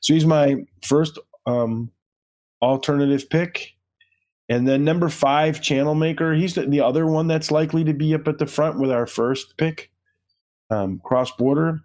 [0.00, 1.90] So he's my first um,
[2.60, 3.74] alternative pick.
[4.48, 6.34] And then number five, Channel Maker.
[6.34, 9.06] He's the, the other one that's likely to be up at the front with our
[9.06, 9.90] first pick,
[10.68, 11.80] um, cross border.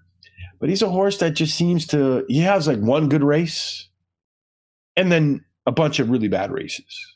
[0.59, 3.87] But he's a horse that just seems to, he has like one good race
[4.95, 7.15] and then a bunch of really bad races.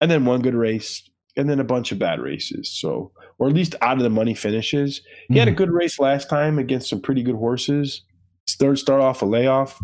[0.00, 2.68] And then one good race and then a bunch of bad races.
[2.68, 3.12] So,
[3.42, 5.00] or at least out of the money finishes.
[5.26, 5.56] He had a hmm.
[5.56, 8.02] good race last time against some pretty good horses.
[8.48, 9.80] Third start off a layoff.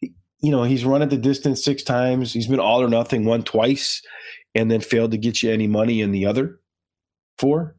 [0.00, 2.32] You know, he's run at the distance six times.
[2.32, 4.00] He's been all or nothing, won twice,
[4.54, 6.58] and then failed to get you any money in the other
[7.38, 7.76] four.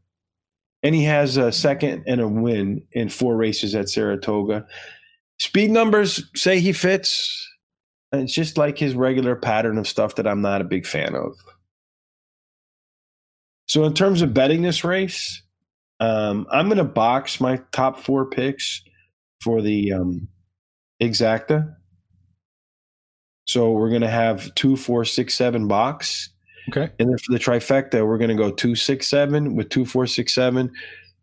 [0.83, 4.67] And he has a second and a win in four races at Saratoga.
[5.39, 7.49] Speed numbers say he fits.
[8.11, 11.15] And it's just like his regular pattern of stuff that I'm not a big fan
[11.15, 11.35] of.
[13.67, 15.41] So, in terms of betting this race,
[15.99, 18.83] um, I'm going to box my top four picks
[19.41, 20.27] for the um,
[21.01, 21.75] exacta.
[23.45, 26.29] So, we're going to have two, four, six, seven box.
[26.69, 26.89] Okay.
[26.99, 30.07] And then for the trifecta, we're going to go two, six, seven with two, four,
[30.07, 30.71] six, seven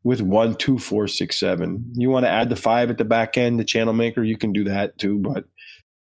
[0.03, 1.85] with one, two, four, six, seven.
[1.95, 4.53] You want to add the five at the back end, the channel maker, you can
[4.53, 5.19] do that too.
[5.19, 5.45] But,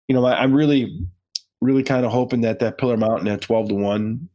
[0.08, 1.06] you know, I, I'm really,
[1.60, 4.28] really kind of hoping that that Pillar Mountain at 12 to 1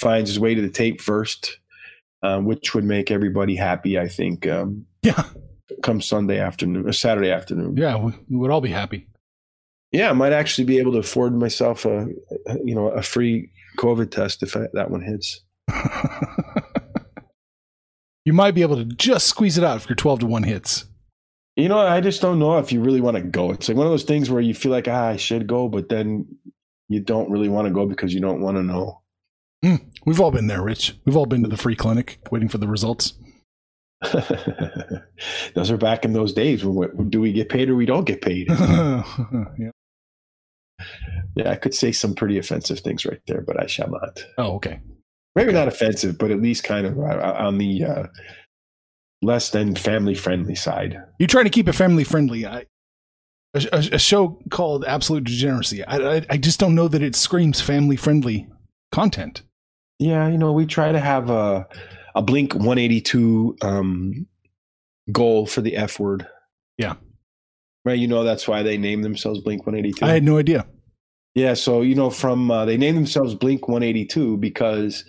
[0.00, 1.58] finds his way to the tape first,
[2.22, 5.24] um, which would make everybody happy, I think, um, Yeah.
[5.82, 7.76] come Sunday afternoon or Saturday afternoon.
[7.76, 7.96] Yeah.
[7.98, 9.06] We, we would all be happy.
[9.92, 12.06] Yeah, I might actually be able to afford myself a,
[12.46, 15.40] a you know, a free COVID test if I, that one hits.
[18.24, 20.86] you might be able to just squeeze it out if your 12 to 1 hits.
[21.56, 23.50] You know, I just don't know if you really want to go.
[23.50, 25.88] It's like one of those things where you feel like, ah, I should go, but
[25.88, 26.26] then
[26.88, 28.99] you don't really want to go because you don't want to know.
[29.62, 30.96] We've all been there, Rich.
[31.04, 33.14] We've all been to the free clinic waiting for the results.
[35.54, 38.06] those are back in those days when we, do we get paid or we don't
[38.06, 38.48] get paid?
[38.50, 39.70] yeah.
[41.36, 44.24] yeah, I could say some pretty offensive things right there, but I shall not.
[44.38, 44.80] Oh, okay.
[45.34, 48.06] Maybe not offensive, but at least kind of uh, on the uh,
[49.20, 51.00] less than family friendly side.
[51.18, 52.46] You're trying to keep it family friendly.
[52.46, 52.64] I,
[53.52, 55.84] a, a, a show called Absolute Degeneracy.
[55.84, 58.48] I, I, I just don't know that it screams family friendly
[58.92, 59.42] content.
[60.00, 61.68] Yeah, you know, we try to have a
[62.14, 64.26] a Blink 182 um,
[65.12, 66.26] goal for the F word.
[66.78, 66.94] Yeah.
[67.84, 67.98] Right.
[67.98, 70.04] You know, that's why they named themselves Blink 182.
[70.04, 70.66] I had no idea.
[71.34, 71.54] yeah.
[71.54, 75.04] So, you know, from uh, they named themselves Blink 182 because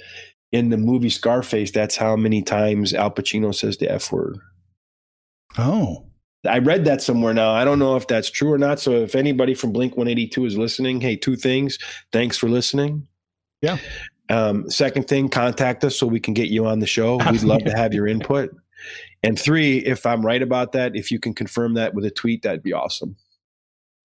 [0.52, 4.38] in the movie Scarface, that's how many times Al Pacino says the F word.
[5.58, 6.06] Oh,
[6.48, 7.52] I read that somewhere now.
[7.52, 8.80] I don't know if that's true or not.
[8.80, 11.78] So if anybody from Blink 182 is listening, hey, two things.
[12.12, 13.08] Thanks for listening.
[13.62, 13.78] Yeah.
[14.32, 17.18] Um, second thing, contact us so we can get you on the show.
[17.32, 18.56] We'd love to have your input.
[19.24, 22.42] And three, if I'm right about that, if you can confirm that with a tweet,
[22.44, 23.16] that'd be awesome.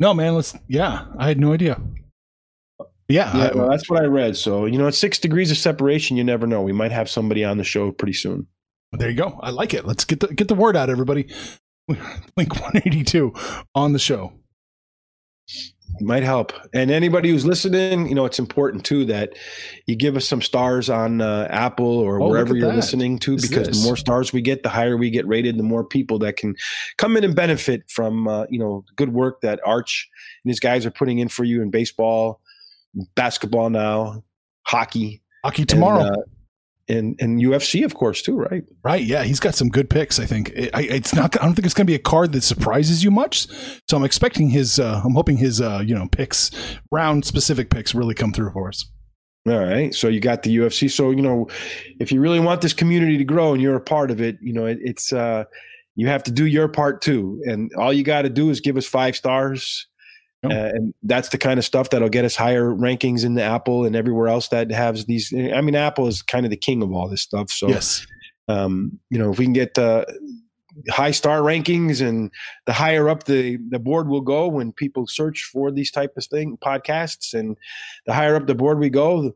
[0.00, 0.34] No, man.
[0.34, 0.54] Let's.
[0.68, 1.80] Yeah, I had no idea.
[3.08, 4.36] Yeah, Yeah, I- well, that's what I read.
[4.36, 6.16] So you know, it's six degrees of separation.
[6.16, 6.60] You never know.
[6.62, 8.46] We might have somebody on the show pretty soon.
[8.92, 9.38] there you go.
[9.42, 9.86] I like it.
[9.86, 11.28] Let's get the get the word out, everybody.
[11.88, 13.32] Link 182
[13.74, 14.32] on the show.
[16.00, 16.52] Might help.
[16.74, 19.34] And anybody who's listening, you know, it's important too that
[19.86, 22.76] you give us some stars on uh, Apple or Oh, wherever you're that.
[22.76, 23.80] listening to, because this?
[23.80, 26.54] the more stars we get, the higher we get rated, the more people that can
[26.98, 30.08] come in and benefit from, uh, you know, good work that Arch
[30.44, 32.40] and his guys are putting in for you in baseball,
[33.14, 34.22] basketball now,
[34.62, 36.00] hockey, Hockey tomorrow.
[36.02, 36.20] and, uh,
[36.88, 38.62] and, and UFC, of course, too, right?
[38.84, 39.02] Right.
[39.02, 40.18] Yeah, he's got some good picks.
[40.20, 41.40] I think it, I, it's not.
[41.40, 43.48] I don't think it's going to be a card that surprises you much.
[43.88, 44.78] So I'm expecting his.
[44.78, 45.60] Uh, I'm hoping his.
[45.60, 46.50] Uh, you know, picks
[46.90, 48.84] round specific picks really come through for us.
[49.48, 49.94] All right.
[49.94, 50.90] So you got the UFC.
[50.90, 51.46] So, you know,
[52.00, 54.52] if you really want this community to grow and you're a part of it, you
[54.52, 55.44] know, it, it's, uh,
[55.94, 57.40] you have to do your part too.
[57.46, 59.86] And all you got to do is give us five stars.
[60.48, 60.58] Yep.
[60.58, 63.84] Uh, and that's the kind of stuff that'll get us higher rankings in the Apple
[63.84, 65.32] and everywhere else that has these.
[65.32, 67.50] I mean, Apple is kind of the king of all this stuff.
[67.50, 68.06] So, yes.
[68.48, 70.04] um, you know, if we can get uh,
[70.88, 72.30] high star rankings and
[72.66, 76.24] the higher up the, the board will go when people search for these type of
[76.24, 77.56] thing podcasts and
[78.06, 79.34] the higher up the board we go,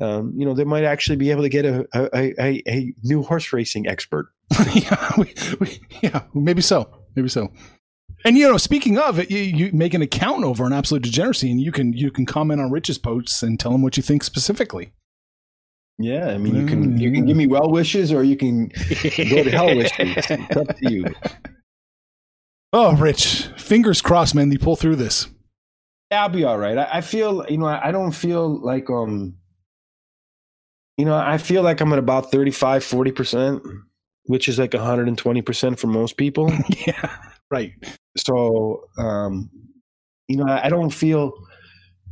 [0.00, 3.22] um, you know, they might actually be able to get a, a, a, a new
[3.22, 4.28] horse racing expert.
[4.74, 5.12] yeah.
[5.16, 6.22] We, we, yeah.
[6.34, 6.88] Maybe so.
[7.14, 7.50] Maybe so.
[8.24, 11.50] And you know, speaking of it, you, you make an account over on Absolute Degeneracy,
[11.50, 14.24] and you can you can comment on Rich's posts and tell him what you think
[14.24, 14.92] specifically.
[15.98, 19.42] Yeah, I mean, you can you can give me well wishes or you can go
[19.44, 19.92] to hell wishes.
[20.28, 21.06] It's up to you.
[22.72, 24.52] Oh, Rich, fingers crossed, man.
[24.52, 25.28] You pull through this.
[26.10, 26.76] Yeah, I'll be all right.
[26.76, 29.36] I, I feel, you know, I, I don't feel like, um,
[30.98, 33.62] you know, I feel like I'm at about 35, 40%,
[34.24, 36.52] which is like 120% for most people.
[36.86, 37.16] yeah.
[37.50, 37.72] Right.
[38.16, 39.50] So, um,
[40.28, 41.32] you know, I, don't feel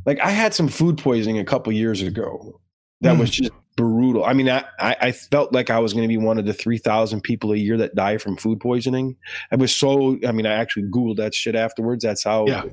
[0.05, 2.59] like I had some food poisoning a couple years ago
[3.01, 3.19] that Mm.
[3.19, 4.23] was just brutal.
[4.23, 6.53] I mean, I, I, I felt like I was going to be one of the
[6.53, 9.17] 3,000 people a year that die from food poisoning.
[9.51, 12.03] I was so, I mean, I actually Googled that shit afterwards.
[12.03, 12.63] That's how Yeah.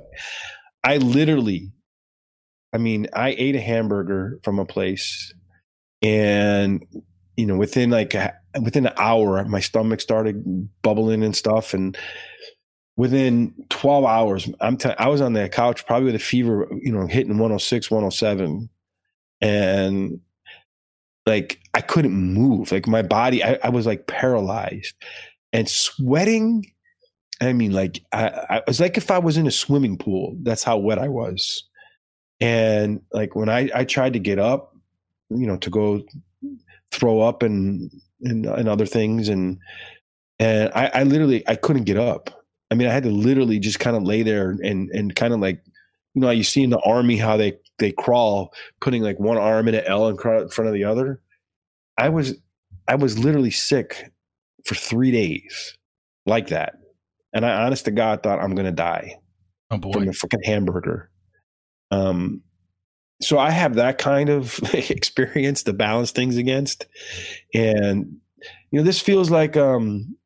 [0.84, 1.72] I literally,
[2.72, 5.34] I mean, I ate a hamburger from a place
[6.02, 6.84] and,
[7.36, 11.74] you know, within like, a, within an hour, my stomach started bubbling and stuff.
[11.74, 11.96] And
[12.96, 16.92] within 12 hours, I'm, t- I was on the couch probably with a fever, you
[16.92, 18.68] know, hitting 106, 107.
[19.40, 20.20] And
[21.26, 22.72] like, I couldn't move.
[22.72, 24.94] Like my body, I, I was like paralyzed
[25.52, 26.64] and sweating
[27.42, 30.36] I mean, like I, I it was like if I was in a swimming pool.
[30.42, 31.68] That's how wet I was.
[32.40, 34.74] And like when I, I tried to get up,
[35.28, 36.02] you know, to go
[36.92, 37.90] throw up and
[38.22, 39.58] and, and other things, and
[40.38, 42.41] and I, I literally I couldn't get up.
[42.72, 45.40] I mean, I had to literally just kind of lay there and and kind of
[45.40, 45.62] like,
[46.14, 49.68] you know, you see in the army how they they crawl, putting like one arm
[49.68, 51.20] in an L in front of the other.
[51.98, 52.34] I was
[52.88, 54.10] I was literally sick
[54.64, 55.76] for three days,
[56.24, 56.78] like that.
[57.34, 59.16] And I, honest to God, thought I'm going to die
[59.70, 60.00] Oh from boy.
[60.00, 61.10] a freaking hamburger.
[61.90, 62.40] Um,
[63.20, 66.86] so I have that kind of experience to balance things against,
[67.52, 68.16] and
[68.70, 70.16] you know, this feels like um,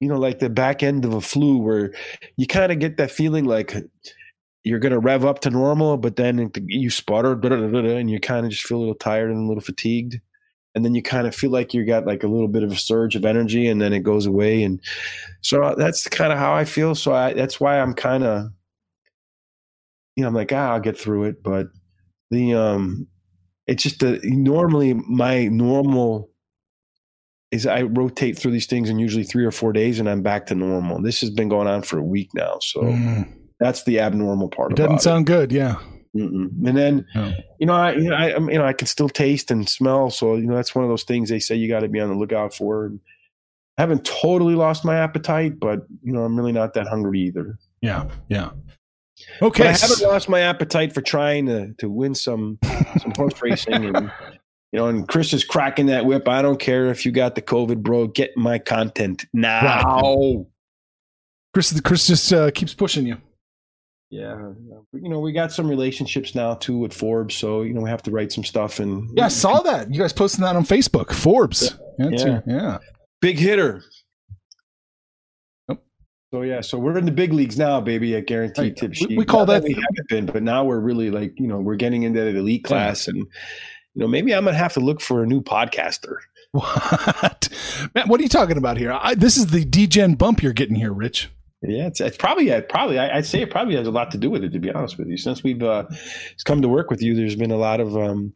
[0.00, 1.92] you know, like the back end of a flu where
[2.36, 3.74] you kind of get that feeling like
[4.64, 8.52] you're going to rev up to normal, but then you sputter, and you kind of
[8.52, 10.20] just feel a little tired and a little fatigued.
[10.74, 12.76] And then you kind of feel like you got like a little bit of a
[12.76, 14.62] surge of energy, and then it goes away.
[14.62, 14.80] And
[15.40, 16.94] so that's kind of how I feel.
[16.94, 18.46] So I, that's why I'm kind of,
[20.16, 21.42] you know, I'm like, ah, I'll get through it.
[21.42, 21.68] But
[22.30, 23.06] the, um,
[23.66, 26.30] it's just that normally my normal
[27.54, 30.46] is I rotate through these things in usually three or four days, and I'm back
[30.46, 31.00] to normal.
[31.02, 34.72] This has been going on for a week now, so Mm, that's the abnormal part.
[34.72, 35.52] it doesn't sound good.
[35.52, 35.76] Yeah.
[36.16, 36.48] Mm-mm.
[36.66, 37.32] And then No.
[37.58, 40.10] you know, I, you know, I, you know, I can still taste and smell.
[40.10, 42.08] So you know, that's one of those things they say you got to be on
[42.08, 42.86] the lookout for.
[42.86, 43.00] And
[43.78, 47.58] I haven't totally lost my appetite, but you know, I'm really not that hungry either.
[47.80, 48.08] Yeah.
[48.28, 48.50] Yeah.
[49.40, 49.68] But Okay.
[49.68, 52.58] I haven't lost my appetite for trying to to win some
[53.00, 54.10] some horse racing and.
[54.74, 56.26] You know, and Chris is cracking that whip.
[56.28, 58.08] I don't care if you got the COVID, bro.
[58.08, 60.46] Get my content now.
[61.52, 63.16] Chris, Chris just uh, keeps pushing you.
[64.10, 64.50] Yeah,
[64.92, 68.02] you know, we got some relationships now too with Forbes, so you know we have
[68.02, 69.94] to write some stuff and Yeah, I saw that.
[69.94, 71.12] You guys posting that on Facebook.
[71.12, 71.78] Forbes.
[72.00, 72.08] Yeah.
[72.10, 72.78] your- yeah.
[73.20, 73.80] big hitter.
[75.68, 75.82] Yep.
[76.32, 78.16] So yeah, so we're in the big leagues now, baby.
[78.16, 78.76] At Guaranteed Right.
[78.76, 79.18] Tip We- Sheet.
[79.18, 81.76] we call Not that- we haven't been, but now we're really like you know we're
[81.76, 83.24] getting into the elite class, and
[83.94, 86.16] you know, maybe I'm gonna have to look for a new podcaster.
[86.52, 87.48] What?
[87.94, 88.92] Man, what are you talking about here?
[88.92, 91.28] I, this is the DGen bump you're getting here, Rich.
[91.62, 94.18] Yeah, it's, it's probably uh, probably I, would say it probably has a lot to
[94.18, 94.52] do with it.
[94.52, 95.86] To be honest with you, since we've uh,
[96.44, 98.32] come to work with you, there's been a lot of um,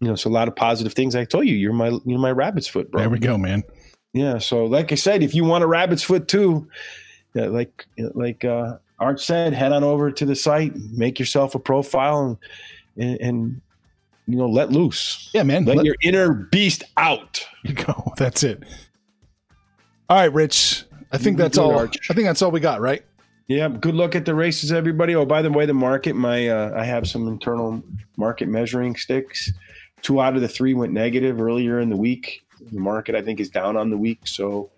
[0.00, 1.16] you know, so a lot of positive things.
[1.16, 3.00] I told you, you're my you're my rabbit's foot, bro.
[3.00, 3.64] There we go, man.
[4.12, 4.38] Yeah.
[4.38, 6.68] So, like I said, if you want a rabbit's foot too,
[7.34, 11.58] yeah, like like uh, Art said, head on over to the site, make yourself a
[11.58, 12.38] profile,
[12.96, 13.60] and, and, and
[14.28, 15.30] you know, let loose.
[15.32, 15.64] Yeah, man.
[15.64, 17.44] Let, let your inner beast out.
[17.64, 18.12] You go.
[18.18, 18.62] That's it.
[20.10, 20.84] All right, Rich.
[21.10, 21.74] I think that's all.
[21.74, 21.96] Arch.
[22.10, 23.02] I think that's all we got, right?
[23.48, 23.68] Yeah.
[23.68, 25.14] Good luck at the races, everybody.
[25.14, 26.14] Oh, by the way, the market.
[26.14, 27.82] My uh, I have some internal
[28.18, 29.50] market measuring sticks.
[30.02, 32.42] Two out of the three went negative earlier in the week.
[32.70, 34.20] The market, I think, is down on the week.
[34.26, 34.70] So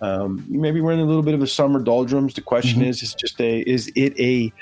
[0.00, 2.34] um, maybe we're in a little bit of a summer doldrums.
[2.34, 2.90] The question mm-hmm.
[2.90, 4.52] is, is just a, is it a?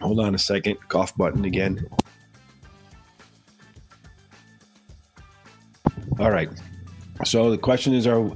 [0.00, 0.78] Hold on a second.
[0.88, 1.84] Cough button again.
[6.18, 6.48] All right.
[7.24, 8.30] So the question is: Are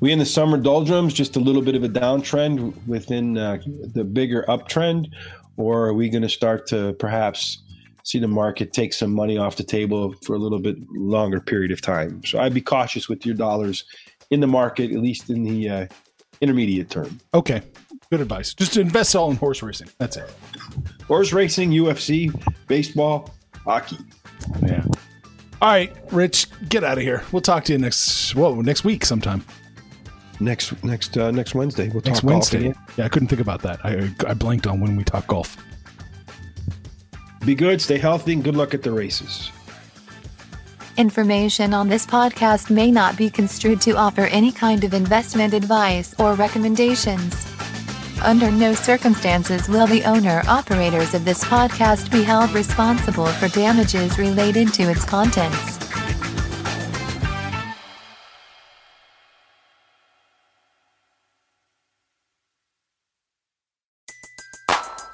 [0.00, 3.58] we in the summer doldrums, just a little bit of a downtrend within uh,
[3.94, 5.08] the bigger uptrend,
[5.56, 7.62] or are we going to start to perhaps
[8.04, 11.72] see the market take some money off the table for a little bit longer period
[11.72, 12.24] of time?
[12.24, 13.84] So I'd be cautious with your dollars
[14.30, 15.86] in the market, at least in the uh,
[16.40, 17.18] intermediate term.
[17.34, 17.62] Okay,
[18.10, 18.54] good advice.
[18.54, 19.88] Just invest all in horse racing.
[19.98, 20.30] That's it.
[21.06, 22.30] Horse racing, UFC,
[22.68, 23.98] baseball, hockey.
[24.62, 24.84] Yeah.
[25.60, 27.24] All right, Rich, get out of here.
[27.32, 29.44] We'll talk to you next well next week sometime.
[30.40, 31.88] Next next uh, next Wednesday.
[31.88, 32.72] We'll next Wednesday.
[32.72, 33.80] Golf yeah, I couldn't think about that.
[33.84, 35.56] I I blanked on when we talk golf.
[37.44, 39.50] Be good, stay healthy, and good luck at the races.
[40.96, 46.14] Information on this podcast may not be construed to offer any kind of investment advice
[46.18, 47.57] or recommendations.
[48.22, 54.18] Under no circumstances will the owner operators of this podcast be held responsible for damages
[54.18, 55.78] related to its contents.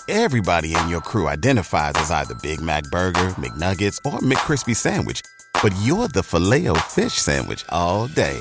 [0.08, 5.20] Everybody in your crew identifies as either Big Mac Burger, McNuggets, or McCrispy Sandwich,
[5.62, 8.40] but you're the Filet-O-Fish Sandwich all day